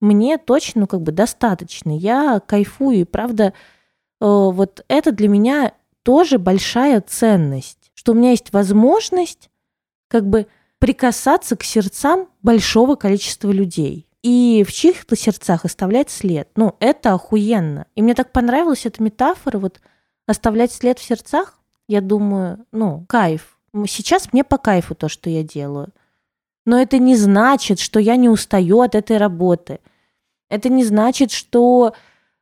[0.00, 1.98] мне точно ну, как бы достаточно.
[1.98, 3.52] Я кайфую, и правда, э,
[4.20, 5.72] вот это для меня
[6.04, 9.50] тоже большая ценность, что у меня есть возможность
[10.06, 10.46] как бы
[10.78, 16.48] прикасаться к сердцам большого количества людей и в чьих-то сердцах оставлять след.
[16.56, 17.86] Ну, это охуенно.
[17.94, 19.80] И мне так понравилась эта метафора, вот
[20.26, 23.58] оставлять след в сердцах, я думаю, ну, кайф.
[23.86, 25.92] Сейчас мне по кайфу то, что я делаю.
[26.66, 29.80] Но это не значит, что я не устаю от этой работы.
[30.50, 31.94] Это не значит, что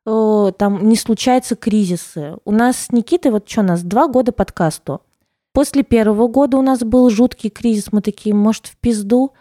[0.04, 2.36] э, там не случаются кризисы.
[2.44, 5.02] У нас с Никитой, вот что у нас, два года подкасту.
[5.52, 9.32] После первого года у нас был жуткий кризис, мы такие, может, в пизду.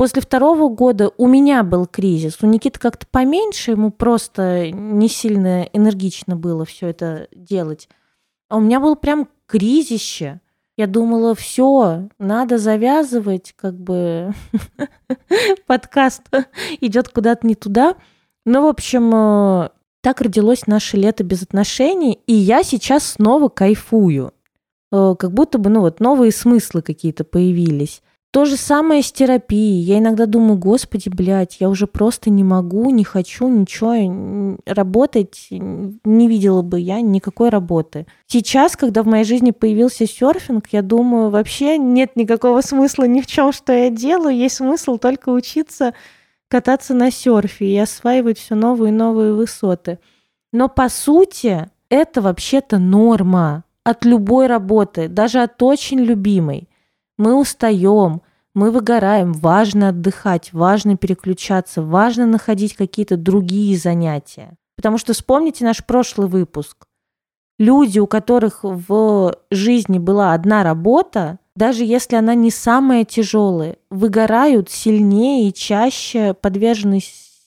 [0.00, 2.38] После второго года у меня был кризис.
[2.40, 7.86] У Никиты как-то поменьше, ему просто не сильно энергично было все это делать.
[8.48, 10.40] А у меня был прям кризище.
[10.78, 14.32] Я думала, все, надо завязывать, как бы
[15.66, 16.22] подкаст
[16.80, 17.96] идет куда-то не туда.
[18.46, 19.68] Ну, в общем, э,
[20.00, 24.32] так родилось наше лето без отношений, и я сейчас снова кайфую.
[24.92, 28.00] Э, как будто бы, ну вот, новые смыслы какие-то появились.
[28.32, 29.80] То же самое с терапией.
[29.80, 36.28] Я иногда думаю, господи, блядь, я уже просто не могу, не хочу ничего работать, не
[36.28, 38.06] видела бы я никакой работы.
[38.28, 43.26] Сейчас, когда в моей жизни появился серфинг, я думаю, вообще нет никакого смысла ни в
[43.26, 44.36] чем, что я делаю.
[44.36, 45.92] Есть смысл только учиться
[46.46, 49.98] кататься на серфе и осваивать все новые и новые высоты.
[50.52, 56.69] Но по сути это вообще-то норма от любой работы, даже от очень любимой.
[57.20, 58.22] Мы устаем,
[58.54, 64.56] мы выгораем, важно отдыхать, важно переключаться, важно находить какие-то другие занятия.
[64.74, 66.86] Потому что вспомните наш прошлый выпуск.
[67.58, 74.70] Люди, у которых в жизни была одна работа, даже если она не самая тяжелая, выгорают
[74.70, 77.00] сильнее и чаще подвержены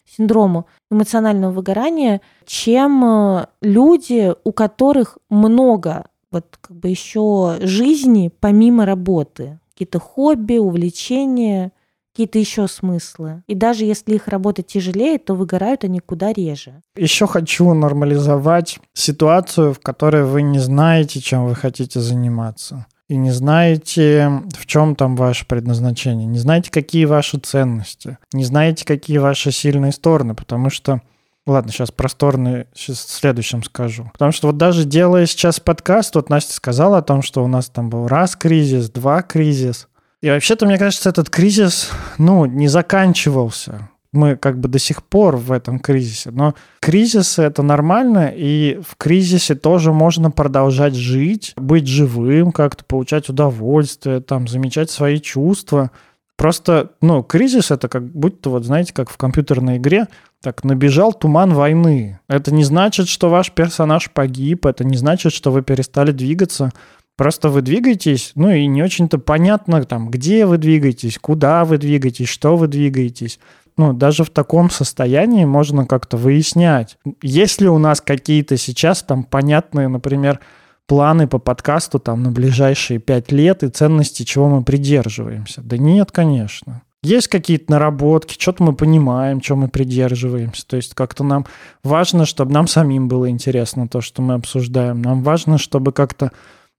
[0.06, 8.86] синдрому эмоционального выгорания, чем э, люди, у которых много вот как бы еще жизни помимо
[8.86, 11.72] работы, какие-то хобби, увлечения,
[12.14, 13.44] какие-то еще смыслы.
[13.48, 16.82] И даже если их работа тяжелее, то выгорают они куда реже.
[16.96, 22.86] Еще хочу нормализовать ситуацию, в которой вы не знаете, чем вы хотите заниматься.
[23.10, 26.26] И не знаете, в чем там ваше предназначение.
[26.26, 28.18] Не знаете, какие ваши ценности.
[28.32, 30.36] Не знаете, какие ваши сильные стороны.
[30.36, 31.02] Потому что
[31.46, 34.10] Ладно, сейчас просторный, сейчас в следующем скажу.
[34.14, 37.68] Потому что вот даже делая сейчас подкаст, вот Настя сказала о том, что у нас
[37.68, 39.90] там был раз кризис, два кризис.
[40.22, 43.90] И вообще-то, мне кажется, этот кризис, ну, не заканчивался.
[44.14, 46.32] Мы как бы до сих пор в этом кризисе.
[46.32, 53.28] Но кризисы— это нормально, и в кризисе тоже можно продолжать жить, быть живым, как-то получать
[53.28, 55.92] удовольствие, там, замечать свои чувства—
[56.38, 60.08] Просто, ну, кризис это как будто, вот знаете, как в компьютерной игре,
[60.42, 62.20] так, набежал туман войны.
[62.28, 66.72] Это не значит, что ваш персонаж погиб, это не значит, что вы перестали двигаться.
[67.16, 72.28] Просто вы двигаетесь, ну и не очень-то понятно, там, где вы двигаетесь, куда вы двигаетесь,
[72.28, 73.40] что вы двигаетесь.
[73.78, 76.98] Ну, даже в таком состоянии можно как-то выяснять.
[77.22, 80.40] Есть ли у нас какие-то сейчас там понятные, например,
[80.88, 85.62] планы по подкасту там на ближайшие пять лет и ценности, чего мы придерживаемся?
[85.62, 86.82] Да нет, конечно.
[87.04, 90.66] Есть какие-то наработки, что-то мы понимаем, чем мы придерживаемся.
[90.66, 91.46] То есть как-то нам
[91.84, 95.02] важно, чтобы нам самим было интересно то, что мы обсуждаем.
[95.02, 96.32] Нам важно, чтобы как-то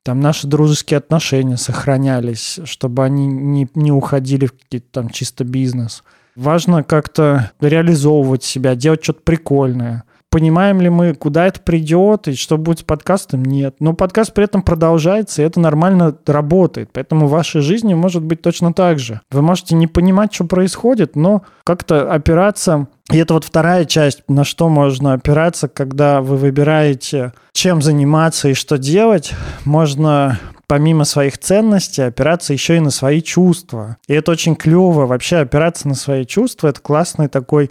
[0.03, 6.03] там наши дружеские отношения сохранялись, чтобы они не, не уходили в какие-то там чисто бизнес.
[6.37, 10.05] Важно как-то реализовывать себя, делать что-то прикольное
[10.35, 13.45] понимаем ли мы, куда это придет и что будет с подкастом?
[13.45, 13.77] Нет.
[13.79, 16.91] Но подкаст при этом продолжается, и это нормально работает.
[16.93, 19.21] Поэтому в вашей жизни может быть точно так же.
[19.31, 24.45] Вы можете не понимать, что происходит, но как-то опираться и это вот вторая часть, на
[24.45, 29.35] что можно опираться, когда вы выбираете, чем заниматься и что делать.
[29.67, 33.99] Можно помимо своих ценностей опираться еще и на свои чувства.
[34.09, 35.07] И это очень клево.
[35.07, 37.71] Вообще опираться на свои чувства– это классный такой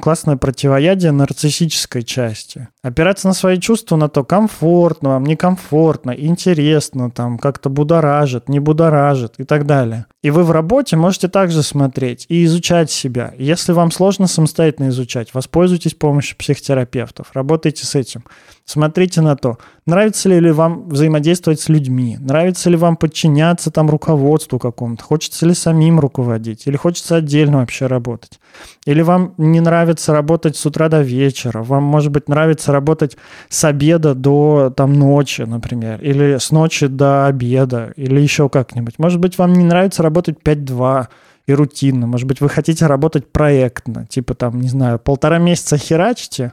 [0.00, 2.68] классное противоядие нарциссической части.
[2.82, 9.34] Опираться на свои чувства, на то, комфортно вам, некомфортно, интересно, там, как-то будоражит, не будоражит
[9.38, 10.06] и так далее.
[10.22, 13.32] И вы в работе можете также смотреть и изучать себя.
[13.38, 18.24] Если вам сложно самостоятельно изучать, воспользуйтесь помощью психотерапевтов, работайте с этим.
[18.66, 24.58] Смотрите на то, нравится ли вам взаимодействовать с людьми, нравится ли вам подчиняться там руководству
[24.58, 28.40] какому-то, хочется ли самим руководить, или хочется отдельно вообще работать.
[28.86, 33.18] Или вам не нравится работать с утра до вечера, вам, может быть, нравится работать
[33.50, 38.98] с обеда до там ночи, например, или с ночи до обеда, или еще как-нибудь.
[38.98, 41.08] Может быть, вам не нравится работать 5-2,
[41.46, 42.06] и рутинно.
[42.06, 46.52] Может быть, вы хотите работать проектно, типа там, не знаю, полтора месяца херачите,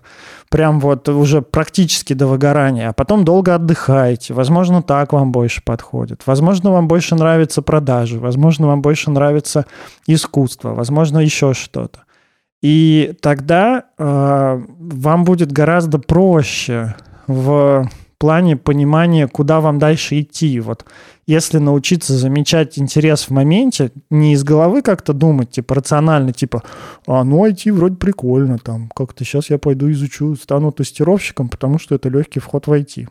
[0.49, 4.33] прям вот уже практически до выгорания, а потом долго отдыхаете.
[4.33, 6.23] Возможно, так вам больше подходит.
[6.25, 9.65] Возможно, вам больше нравятся продажи, возможно, вам больше нравится
[10.07, 12.01] искусство, возможно, еще что-то.
[12.61, 16.95] И тогда э, вам будет гораздо проще
[17.27, 17.89] в
[18.22, 20.59] плане понимания, куда вам дальше идти.
[20.59, 20.86] Вот
[21.26, 26.61] если научиться замечать интерес в моменте, не из головы как-то думать, типа рационально, типа,
[27.07, 31.95] а ну IT вроде прикольно, там, как-то сейчас я пойду изучу, стану тестировщиком, потому что
[31.95, 33.07] это легкий вход в IT.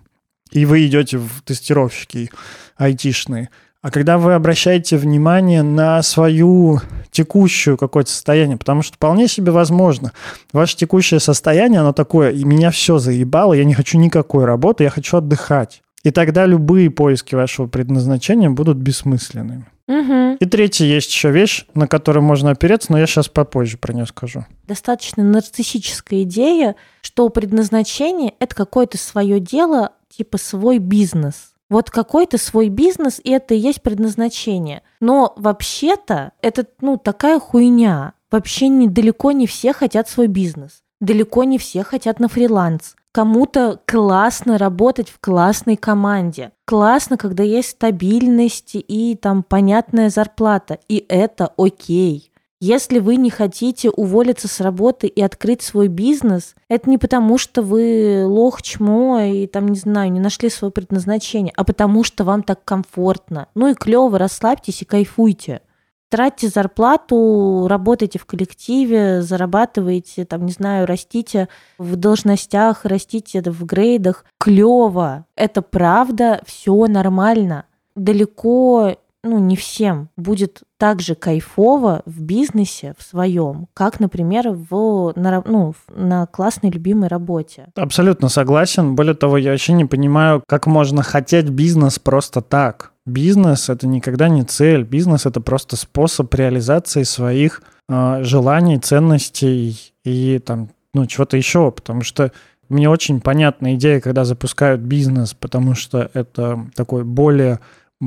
[0.52, 2.30] И вы идете в тестировщики
[2.76, 3.50] айтишные.
[3.82, 10.12] А когда вы обращаете внимание на свою текущую какое-то состояние, потому что вполне себе возможно,
[10.52, 14.90] ваше текущее состояние, оно такое, и меня все заебало, я не хочу никакой работы, я
[14.90, 15.82] хочу отдыхать.
[16.02, 19.66] И тогда любые поиски вашего предназначения будут бессмысленными.
[19.88, 20.36] Угу.
[20.40, 24.06] И третья есть еще вещь, на которую можно опереться, но я сейчас попозже про нее
[24.06, 24.46] скажу.
[24.68, 31.52] Достаточно нарциссическая идея, что предназначение– это какое-то свое дело, типа свой бизнес.
[31.70, 34.82] Вот какой-то свой бизнес, и это и есть предназначение.
[35.00, 38.12] Но вообще-то это, ну, такая хуйня.
[38.30, 40.82] Вообще недалеко не все хотят свой бизнес.
[41.00, 42.96] Далеко не все хотят на фриланс.
[43.12, 46.52] Кому-то классно работать в классной команде.
[46.64, 50.78] Классно, когда есть стабильность и там понятная зарплата.
[50.88, 52.29] И это окей.
[52.62, 57.62] Если вы не хотите уволиться с работы и открыть свой бизнес, это не потому, что
[57.62, 62.42] вы лох, чмо и там, не знаю, не нашли свое предназначение, а потому что вам
[62.42, 63.48] так комфортно.
[63.54, 65.62] Ну и клево, расслабьтесь и кайфуйте.
[66.11, 71.48] Тратьте зарплату, работайте в коллективе, зарабатывайте, там, не знаю, растите
[71.78, 74.26] в должностях, растите в грейдах.
[74.38, 75.24] Клево.
[75.34, 77.64] Это правда, все нормально.
[77.94, 85.12] Далеко ну, не всем будет так же кайфово в бизнесе в своем, как, например, в,
[85.14, 87.66] на, ну, на классной любимой работе.
[87.76, 88.94] Абсолютно согласен.
[88.94, 92.92] Более того, я вообще не понимаю, как можно хотеть бизнес просто так.
[93.04, 94.84] Бизнес— это никогда не цель.
[94.84, 101.70] Бизнес— это просто способ реализации своих э, желаний, ценностей и там, ну, чего-то еще.
[101.70, 102.32] Потому что
[102.70, 107.58] мне очень понятна идея, когда запускают бизнес, потому что это такой более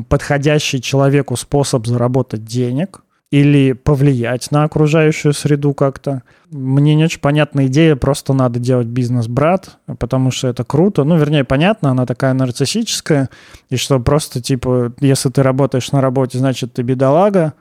[0.09, 6.21] подходящий человеку способ заработать денег или повлиять на окружающую среду как-то.
[6.51, 11.03] Мне не очень понятна идея, просто надо делать бизнес-брат, потому что это круто.
[11.03, 13.29] Ну, вернее, понятно, она такая нарциссическая,
[13.71, 17.53] и что просто, типа, если ты работаешь на работе, значит, ты бедолага.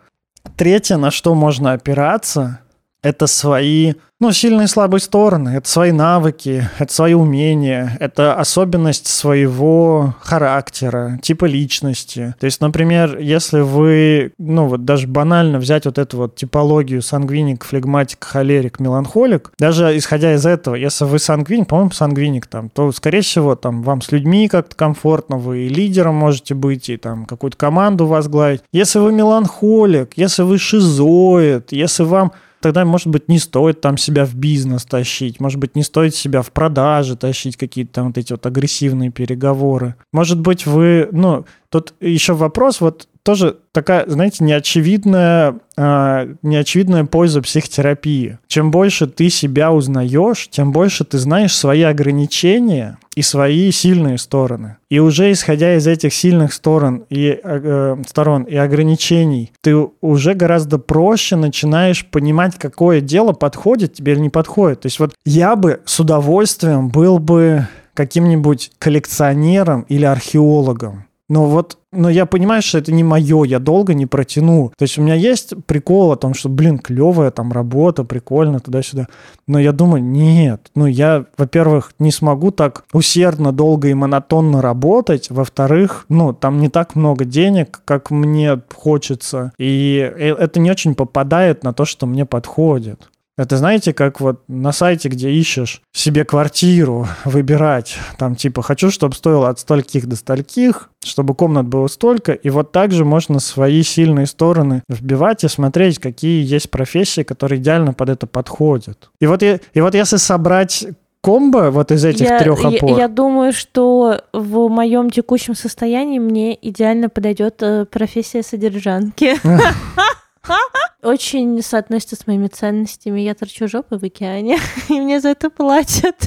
[0.56, 2.60] Третье, на что можно опираться,
[3.02, 9.08] это свои, ну, сильные и слабые стороны, это свои навыки, это свои умения, это особенность
[9.08, 12.34] своего характера, типа личности.
[12.38, 17.64] То есть, например, если вы, ну, вот даже банально взять вот эту вот типологию сангвиник,
[17.64, 23.22] флегматик, холерик, меланхолик, даже исходя из этого, если вы сангвиник, по-моему, сангвиник там, то, скорее
[23.22, 27.56] всего, там, вам с людьми как-то комфортно, вы и лидером можете быть, и там какую-то
[27.56, 28.62] команду возглавить.
[28.72, 32.32] Если вы меланхолик, если вы шизоид, если вам
[32.62, 36.40] тогда, может быть, не стоит там себя в бизнес тащить, может быть, не стоит себя
[36.40, 39.96] в продажи тащить, какие-то там вот эти вот агрессивные переговоры.
[40.12, 47.40] Может быть, вы, ну, тут еще вопрос, вот тоже такая, знаете, неочевидная, э, неочевидная польза
[47.40, 48.38] психотерапии.
[48.48, 54.78] Чем больше ты себя узнаешь, тем больше ты знаешь свои ограничения и свои сильные стороны.
[54.90, 60.78] И уже исходя из этих сильных сторон и, э, сторон и ограничений, ты уже гораздо
[60.78, 64.80] проще начинаешь понимать, какое дело подходит тебе или не подходит.
[64.80, 71.06] То есть вот я бы с удовольствием был бы каким-нибудь коллекционером или археологом.
[71.28, 74.72] Но вот, но я понимаю, что это не мое, я долго не протяну.
[74.76, 79.08] То есть у меня есть прикол о том, что, блин, клевая там работа, прикольно, туда-сюда.
[79.46, 85.30] Но я думаю, нет, ну я, во-первых, не смогу так усердно, долго и монотонно работать.
[85.30, 89.52] Во-вторых, ну там не так много денег, как мне хочется.
[89.58, 93.08] И э, это не очень попадает на то, что мне подходит.
[93.38, 99.14] Это знаете, как вот на сайте, где ищешь себе квартиру, выбирать, там типа хочу, чтобы
[99.14, 104.26] стоило от стольких до стольких, чтобы комнат было столько, и вот также можно свои сильные
[104.26, 109.10] стороны вбивать и смотреть, какие есть профессии, которые идеально под это подходят.
[109.20, 110.86] И вот, и, и вот если собрать
[111.22, 112.90] комбо вот из этих я, трех опор.
[112.90, 119.36] Я, я думаю, что в моем текущем состоянии мне идеально подойдет э, профессия содержанки.
[121.02, 123.20] Очень соотносится с моими ценностями.
[123.20, 126.26] Я торчу жопы в океане, и мне за это платят.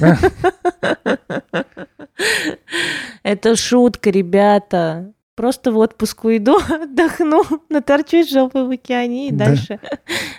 [3.22, 5.12] Это шутка, ребята.
[5.34, 9.78] Просто в отпуск уйду, отдохну, наторчусь жопы в океане и дальше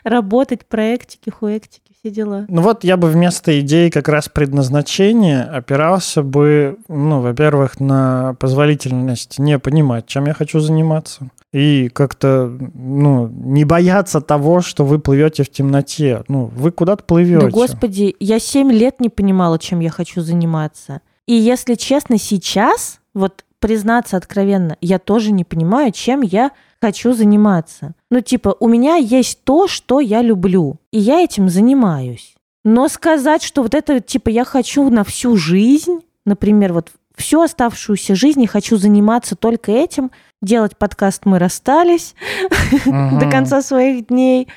[0.04, 2.46] работать, проектики, хуэктики, все дела.
[2.48, 9.40] Ну вот я бы вместо идеи как раз предназначения опирался бы, ну, во-первых, на позволительность
[9.40, 15.44] не понимать, чем я хочу заниматься и как-то, ну, не бояться того, что вы плывете
[15.44, 16.24] в темноте.
[16.28, 17.46] Ну, вы куда-то плывете.
[17.46, 21.02] Да, господи, я семь лет не понимала, чем я хочу заниматься.
[21.26, 26.52] И если честно, сейчас, вот признаться откровенно, я тоже не понимаю, чем я
[26.82, 27.94] хочу заниматься.
[28.10, 32.36] Ну, типа, у меня есть то, что я люблю, и я этим занимаюсь.
[32.64, 38.16] Но сказать, что вот это, типа, я хочу на всю жизнь, например, вот всю оставшуюся
[38.16, 40.12] жизнь я хочу заниматься только этим,
[40.42, 42.14] делать подкаст «Мы расстались»
[42.86, 44.48] до конца своих дней,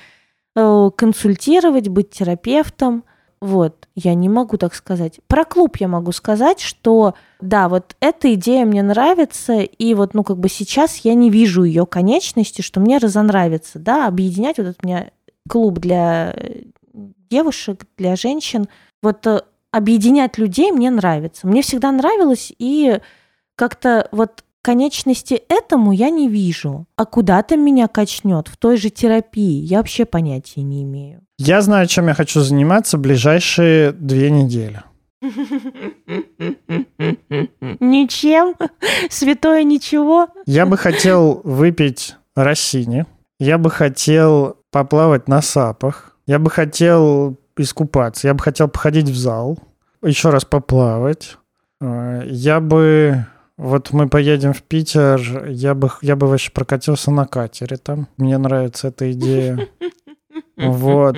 [0.55, 3.05] э, консультировать, быть терапевтом.
[3.41, 5.21] Вот, я не могу так сказать.
[5.27, 10.25] Про клуб я могу сказать, что да, вот эта идея мне нравится, и вот, ну,
[10.25, 14.85] как бы сейчас я не вижу ее конечности, что мне разонравится, да, объединять вот этот
[14.85, 15.11] у меня
[15.49, 16.37] клуб для
[17.31, 18.69] девушек, для женщин.
[19.03, 21.47] Вот э, объединять людей мне нравится.
[21.47, 23.01] Мне всегда нравилось, и
[23.55, 26.87] как-то вот конечности этому я не вижу.
[26.97, 31.23] А куда-то меня качнет в той же терапии, я вообще понятия не имею.
[31.39, 34.83] Я знаю, чем я хочу заниматься ближайшие две недели.
[37.81, 38.55] Ничем?
[39.11, 40.29] Святое ничего?
[40.47, 43.07] Я бы хотел выпить Рассини.
[43.39, 46.17] Я бы хотел поплавать на сапах.
[46.27, 48.29] Я бы хотел искупаться.
[48.29, 49.59] Я бы хотел походить в зал.
[50.03, 51.37] Еще раз поплавать.
[51.81, 53.27] Э, я бы...
[53.61, 58.09] Вот мы поедем в Питер, я бы, я бы вообще прокатился на катере там.
[58.17, 59.69] Мне нравится эта идея.
[60.57, 61.17] Вот.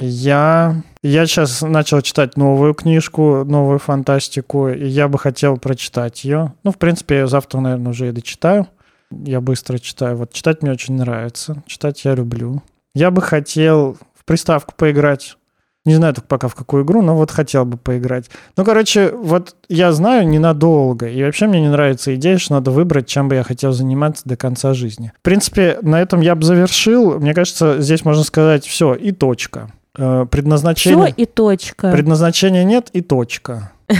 [0.00, 6.52] Я, я сейчас начал читать новую книжку, новую фантастику, и я бы хотел прочитать ее.
[6.64, 8.66] Ну, в принципе, я завтра, наверное, уже и дочитаю.
[9.12, 10.16] Я быстро читаю.
[10.16, 11.62] Вот читать мне очень нравится.
[11.66, 12.60] Читать я люблю.
[12.92, 15.36] Я бы хотел в приставку поиграть.
[15.84, 18.26] Не знаю только пока в какую игру, но вот хотел бы поиграть.
[18.56, 21.08] Ну, короче, вот я знаю ненадолго.
[21.08, 24.36] И вообще мне не нравится идея, что надо выбрать, чем бы я хотел заниматься до
[24.36, 25.12] конца жизни.
[25.18, 27.18] В принципе, на этом я бы завершил.
[27.18, 29.70] Мне кажется, здесь можно сказать все и точка.
[29.96, 31.06] Э, предназначение...
[31.06, 31.90] Все и точка.
[31.90, 33.72] Предназначения нет и точка.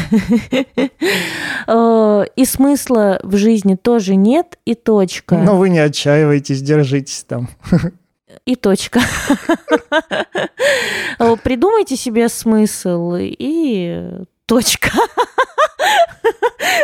[1.67, 5.37] Э, и смысла в жизни тоже нет, и точка.
[5.37, 7.51] Но вы не отчаивайтесь, держитесь там.
[8.45, 9.01] И точка.
[11.43, 14.11] Придумайте себе смысл и
[14.47, 14.91] точка.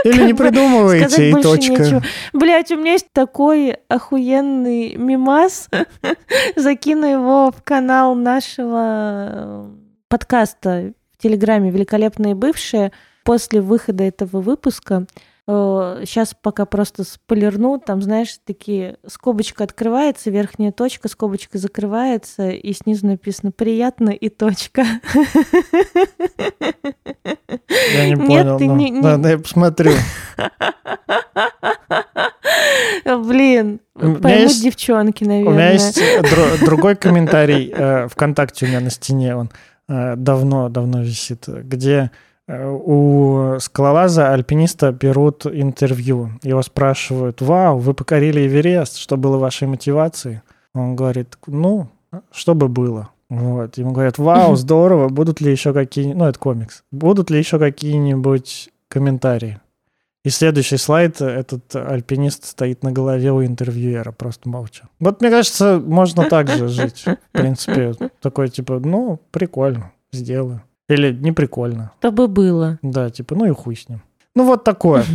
[0.05, 2.03] Или не придумывайте, и точка.
[2.33, 5.69] Блять, у меня есть такой охуенный мимас.
[6.57, 9.71] Закину его в канал нашего
[10.09, 12.93] подкаста в Телеграме «Великолепные бывшие».
[13.25, 15.07] После выхода этого выпуска
[15.47, 22.73] Сейчас э, пока просто спойлерну, там, знаешь, такие скобочка открывается, верхняя точка, скобочка закрывается, и
[22.73, 24.87] снизу написано «приятно» и точка.
[27.93, 28.77] Я не понял, Нет, но...
[28.77, 29.01] не, не...
[29.01, 29.93] Ладно, я посмотрю.
[33.05, 35.53] Блин, поймут есть, девчонки, наверное.
[35.53, 36.01] У меня есть
[36.65, 39.51] другой комментарий э, ВКонтакте у меня на стене, он
[39.87, 42.15] давно-давно э, висит, где Э,
[42.49, 46.33] у скалолаза альпиниста берут интервью.
[46.43, 50.43] Его спрашивают, вау, вы покорили Эверест, что было вашей мотивацией?
[50.75, 51.89] Он говорит, ну,
[52.31, 53.11] что бы было.
[53.31, 53.79] Вот.
[53.79, 58.71] Ему говорят, вау, здорово, будут ли еще какие ну, это комикс, будут ли еще какие-нибудь
[58.89, 59.61] комментарии?
[60.25, 64.89] И следующий слайд, этот альпинист стоит на голове у интервьюера, просто молча.
[64.99, 67.05] Вот, мне кажется, можно так же жить.
[67.05, 67.93] В принципе,
[68.23, 70.63] такой типа, ну, прикольно, сделаю.
[70.89, 71.93] Или не прикольно.
[71.99, 72.79] Чтобы было.
[72.83, 74.03] Да, типа, ну и хуй с ним.
[74.37, 75.05] Ну вот такое.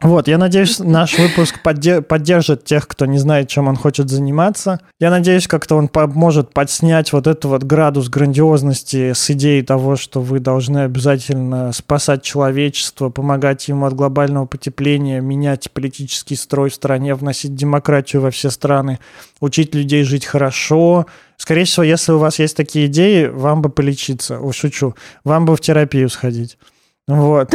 [0.00, 4.80] Вот, я надеюсь, наш выпуск поддержит тех, кто не знает, чем он хочет заниматься.
[4.98, 10.20] Я надеюсь, как-то он поможет подснять вот этот вот градус грандиозности с идеей того, что
[10.20, 17.14] вы должны обязательно спасать человечество, помогать ему от глобального потепления, менять политический строй в стране,
[17.14, 18.98] вносить демократию во все страны,
[19.40, 21.06] учить людей жить хорошо.
[21.36, 24.40] Скорее всего, если у вас есть такие идеи, вам бы полечиться.
[24.40, 24.96] О, шучу.
[25.22, 26.58] Вам бы в терапию сходить.
[27.06, 27.54] Вот.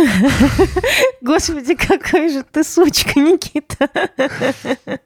[1.21, 3.89] Господи, какой же ты сучка, Никита.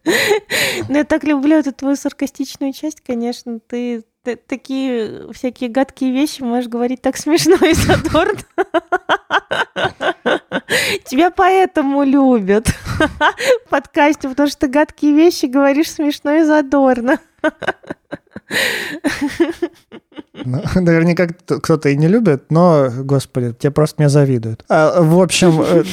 [0.88, 3.60] Ну, я так люблю эту твою саркастичную часть, конечно.
[3.60, 4.04] Ты
[4.48, 8.40] такие всякие гадкие вещи можешь говорить так смешно и задорно.
[11.06, 17.20] Тебя поэтому любят в подкасте, потому что ты гадкие вещи говоришь смешно и задорно.
[20.44, 24.64] Ну, наверняка кто-то и не любит, но, господи, те просто меня завидуют.
[24.70, 25.84] А, в общем, э,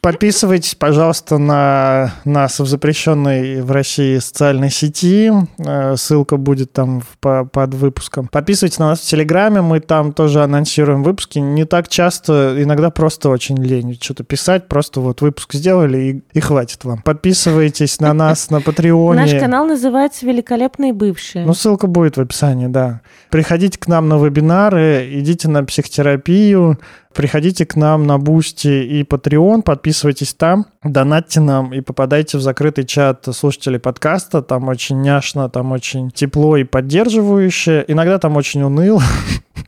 [0.00, 5.30] подписывайтесь, пожалуйста, на нас в запрещенной в России социальной сети.
[5.58, 8.28] Э, ссылка будет там по, под выпуском.
[8.28, 11.38] Подписывайтесь на нас в Телеграме, мы там тоже анонсируем выпуски.
[11.38, 16.40] Не так часто, иногда просто очень лень что-то писать, просто вот выпуск сделали и, и
[16.40, 17.02] хватит вам.
[17.02, 19.20] Подписывайтесь на нас на Патреоне.
[19.20, 21.44] Наш канал называется «Великолепные бывшие».
[21.44, 23.00] Ну, ссылка будет в описании, да.
[23.30, 26.78] Приходите к нам на вебинары, идите на психотерапию,
[27.14, 32.84] приходите к нам на Boosty и Patreon, подписывайтесь там, донатьте нам и попадайте в закрытый
[32.84, 34.40] чат слушателей подкаста.
[34.42, 37.84] Там очень няшно, там очень тепло и поддерживающе.
[37.88, 39.02] Иногда там очень уныло от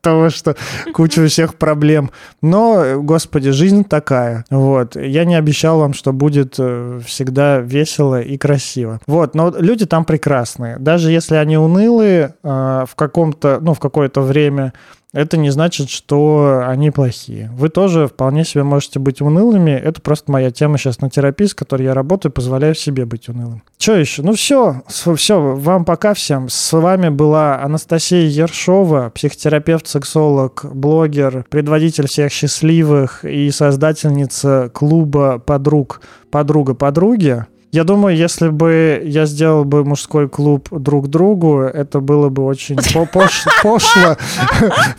[0.00, 0.56] того, что
[0.92, 2.10] куча у всех проблем.
[2.42, 4.44] Но, господи, жизнь такая.
[4.50, 4.96] Вот.
[4.96, 9.00] Я не обещал вам, что будет э, всегда весело и красиво.
[9.06, 9.34] Вот.
[9.34, 10.78] Но люди там прекрасные.
[10.78, 14.72] Даже если они унылые э, в каком-то, ну, в какое-то время,
[15.14, 17.48] это не значит, что они плохие.
[17.54, 19.70] Вы тоже вполне себе можете быть унылыми.
[19.70, 23.62] Это просто моя тема сейчас на терапии, с которой я работаю, позволяю себе быть унылым.
[23.78, 24.22] Что еще?
[24.22, 26.48] Ну все, все, вам пока всем.
[26.48, 36.00] С вами была Анастасия Ершова, психотерапевт, сексолог, блогер, предводитель всех счастливых и создательница клуба подруг
[36.30, 37.46] «Подруга подруги».
[37.74, 42.76] Я думаю, если бы я сделал бы мужской клуб друг другу, это было бы очень
[43.12, 44.16] пошло, пошло,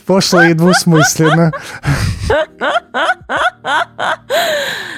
[0.05, 1.53] пошло и двусмысленно.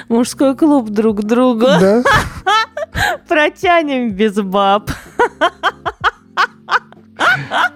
[0.08, 1.66] Мужской клуб друг другу.
[1.66, 2.02] Да.
[3.28, 4.90] Протянем без баб.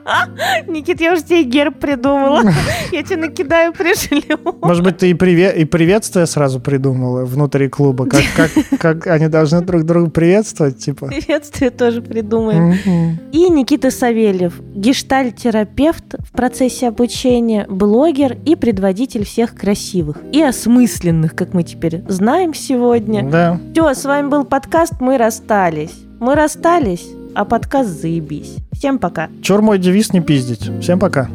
[0.66, 2.42] Никит, я уже тебе герб придумала.
[2.92, 4.38] Я тебе накидаю, пришлю.
[4.60, 9.28] Может быть, ты и, привет, и приветствие сразу придумала внутри клуба, как, как, как они
[9.28, 11.06] должны друг друга приветствовать, типа.
[11.06, 13.18] Приветствие тоже придумаем.
[13.32, 21.54] И Никита Савельев, гештальт-терапевт в процессе обучения, блогер и предводитель всех красивых и осмысленных, как
[21.54, 23.28] мы теперь знаем сегодня.
[23.28, 23.60] Да.
[23.72, 25.92] Все, с вами был подкаст «Мы расстались».
[26.20, 27.04] Мы расстались,
[27.34, 28.56] а подкаст заебись.
[28.72, 29.28] Всем пока.
[29.42, 30.70] Чур мой девиз не пиздить.
[30.80, 31.28] Всем пока.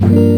[0.00, 0.35] thank you